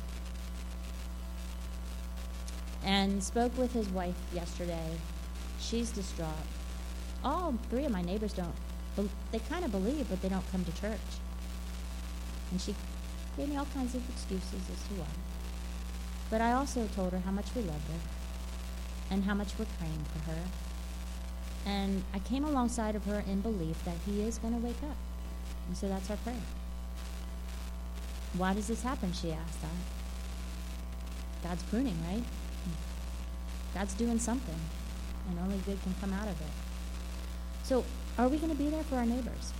and 2.84 3.22
spoke 3.22 3.56
with 3.56 3.72
his 3.72 3.88
wife 3.88 4.16
yesterday. 4.32 4.90
She's 5.58 5.90
distraught. 5.90 6.30
All 7.24 7.54
three 7.70 7.84
of 7.86 7.92
my 7.92 8.02
neighbors 8.02 8.34
don't, 8.34 8.54
they 9.32 9.38
kind 9.38 9.64
of 9.64 9.72
believe, 9.72 10.08
but 10.08 10.20
they 10.20 10.28
don't 10.28 10.48
come 10.52 10.64
to 10.64 10.72
church. 10.80 11.00
And 12.50 12.60
she 12.60 12.74
gave 13.36 13.48
me 13.48 13.56
all 13.56 13.66
kinds 13.74 13.94
of 13.94 14.08
excuses 14.10 14.60
as 14.70 14.82
to 14.88 14.94
why. 15.00 15.06
But 16.30 16.40
I 16.40 16.52
also 16.52 16.86
told 16.94 17.12
her 17.12 17.20
how 17.20 17.30
much 17.30 17.46
we 17.56 17.62
loved 17.62 17.88
her 17.88 17.98
and 19.10 19.24
how 19.24 19.34
much 19.34 19.58
we're 19.58 19.66
praying 19.78 20.04
for 20.12 20.30
her. 20.30 20.42
And 21.66 22.02
I 22.12 22.18
came 22.18 22.44
alongside 22.44 22.94
of 22.94 23.04
her 23.06 23.24
in 23.26 23.40
belief 23.40 23.82
that 23.84 23.96
he 24.04 24.22
is 24.22 24.38
going 24.38 24.54
to 24.54 24.60
wake 24.60 24.82
up. 24.82 24.96
And 25.66 25.76
so 25.76 25.88
that's 25.88 26.10
our 26.10 26.16
prayer. 26.18 26.36
Why 28.36 28.52
does 28.52 28.66
this 28.66 28.82
happen? 28.82 29.12
She 29.12 29.32
asked. 29.32 29.58
I, 29.64 31.48
God's 31.48 31.62
pruning, 31.64 31.96
right? 32.10 32.24
God's 33.74 33.94
doing 33.94 34.18
something, 34.18 34.58
and 35.28 35.38
only 35.38 35.58
good 35.58 35.82
can 35.82 35.94
come 36.00 36.12
out 36.12 36.28
of 36.28 36.40
it. 36.40 36.73
So, 37.64 37.82
are 38.18 38.28
we 38.28 38.36
going 38.36 38.52
to 38.52 38.58
be 38.58 38.68
there 38.68 38.84
for 38.84 38.96
our 38.96 39.06
neighbors? 39.06 39.52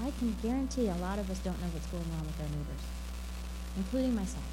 I 0.00 0.10
can 0.18 0.36
guarantee 0.42 0.88
a 0.88 0.96
lot 0.96 1.18
of 1.18 1.30
us 1.30 1.38
don't 1.38 1.58
know 1.60 1.68
what's 1.72 1.86
going 1.86 2.10
on 2.18 2.26
with 2.26 2.40
our 2.40 2.48
neighbors, 2.48 2.82
including 3.76 4.14
myself. 4.14 4.44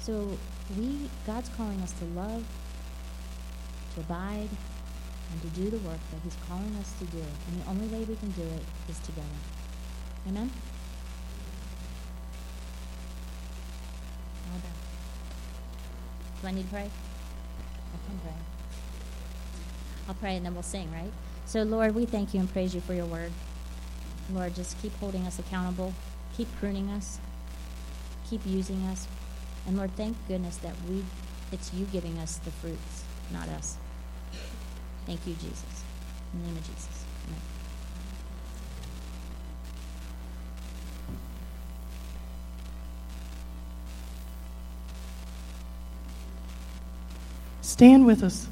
So, 0.00 0.38
we 0.78 1.10
God's 1.26 1.48
calling 1.50 1.80
us 1.80 1.92
to 1.92 2.04
love, 2.04 2.44
to 3.94 4.00
abide, 4.00 4.48
and 5.32 5.42
to 5.42 5.48
do 5.60 5.70
the 5.70 5.78
work 5.78 5.98
that 6.12 6.20
He's 6.22 6.36
calling 6.48 6.74
us 6.76 6.92
to 7.00 7.04
do. 7.06 7.18
And 7.18 7.62
the 7.62 7.68
only 7.68 7.88
way 7.88 8.04
we 8.04 8.14
can 8.14 8.30
do 8.30 8.42
it 8.42 8.62
is 8.88 8.98
together. 9.00 9.26
Amen? 10.28 10.50
Do 16.40 16.46
I 16.46 16.52
need 16.52 16.62
to 16.62 16.68
pray? 16.68 16.88
I 16.88 18.06
can 18.06 18.18
pray. 18.22 18.67
I'll 20.08 20.14
pray 20.14 20.36
and 20.36 20.46
then 20.46 20.54
we'll 20.54 20.62
sing, 20.62 20.90
right? 20.92 21.12
So, 21.44 21.62
Lord, 21.62 21.94
we 21.94 22.06
thank 22.06 22.32
you 22.34 22.40
and 22.40 22.50
praise 22.50 22.74
you 22.74 22.80
for 22.80 22.94
your 22.94 23.06
word. 23.06 23.30
Lord, 24.32 24.54
just 24.54 24.80
keep 24.80 24.94
holding 24.98 25.26
us 25.26 25.38
accountable, 25.38 25.94
keep 26.36 26.48
pruning 26.58 26.88
us, 26.90 27.18
keep 28.28 28.40
using 28.46 28.82
us. 28.86 29.06
And 29.66 29.76
Lord, 29.76 29.94
thank 29.96 30.16
goodness 30.26 30.56
that 30.58 30.74
we 30.88 31.04
it's 31.50 31.72
you 31.72 31.86
giving 31.86 32.18
us 32.18 32.36
the 32.38 32.50
fruits, 32.50 33.04
not 33.32 33.48
us. 33.48 33.76
Thank 35.06 35.26
you, 35.26 35.34
Jesus. 35.34 35.82
In 36.34 36.40
the 36.40 36.46
name 36.48 36.56
of 36.58 36.66
Jesus. 36.66 37.04
Amen. 37.26 37.40
Stand 47.62 48.04
with 48.06 48.22
us. 48.22 48.48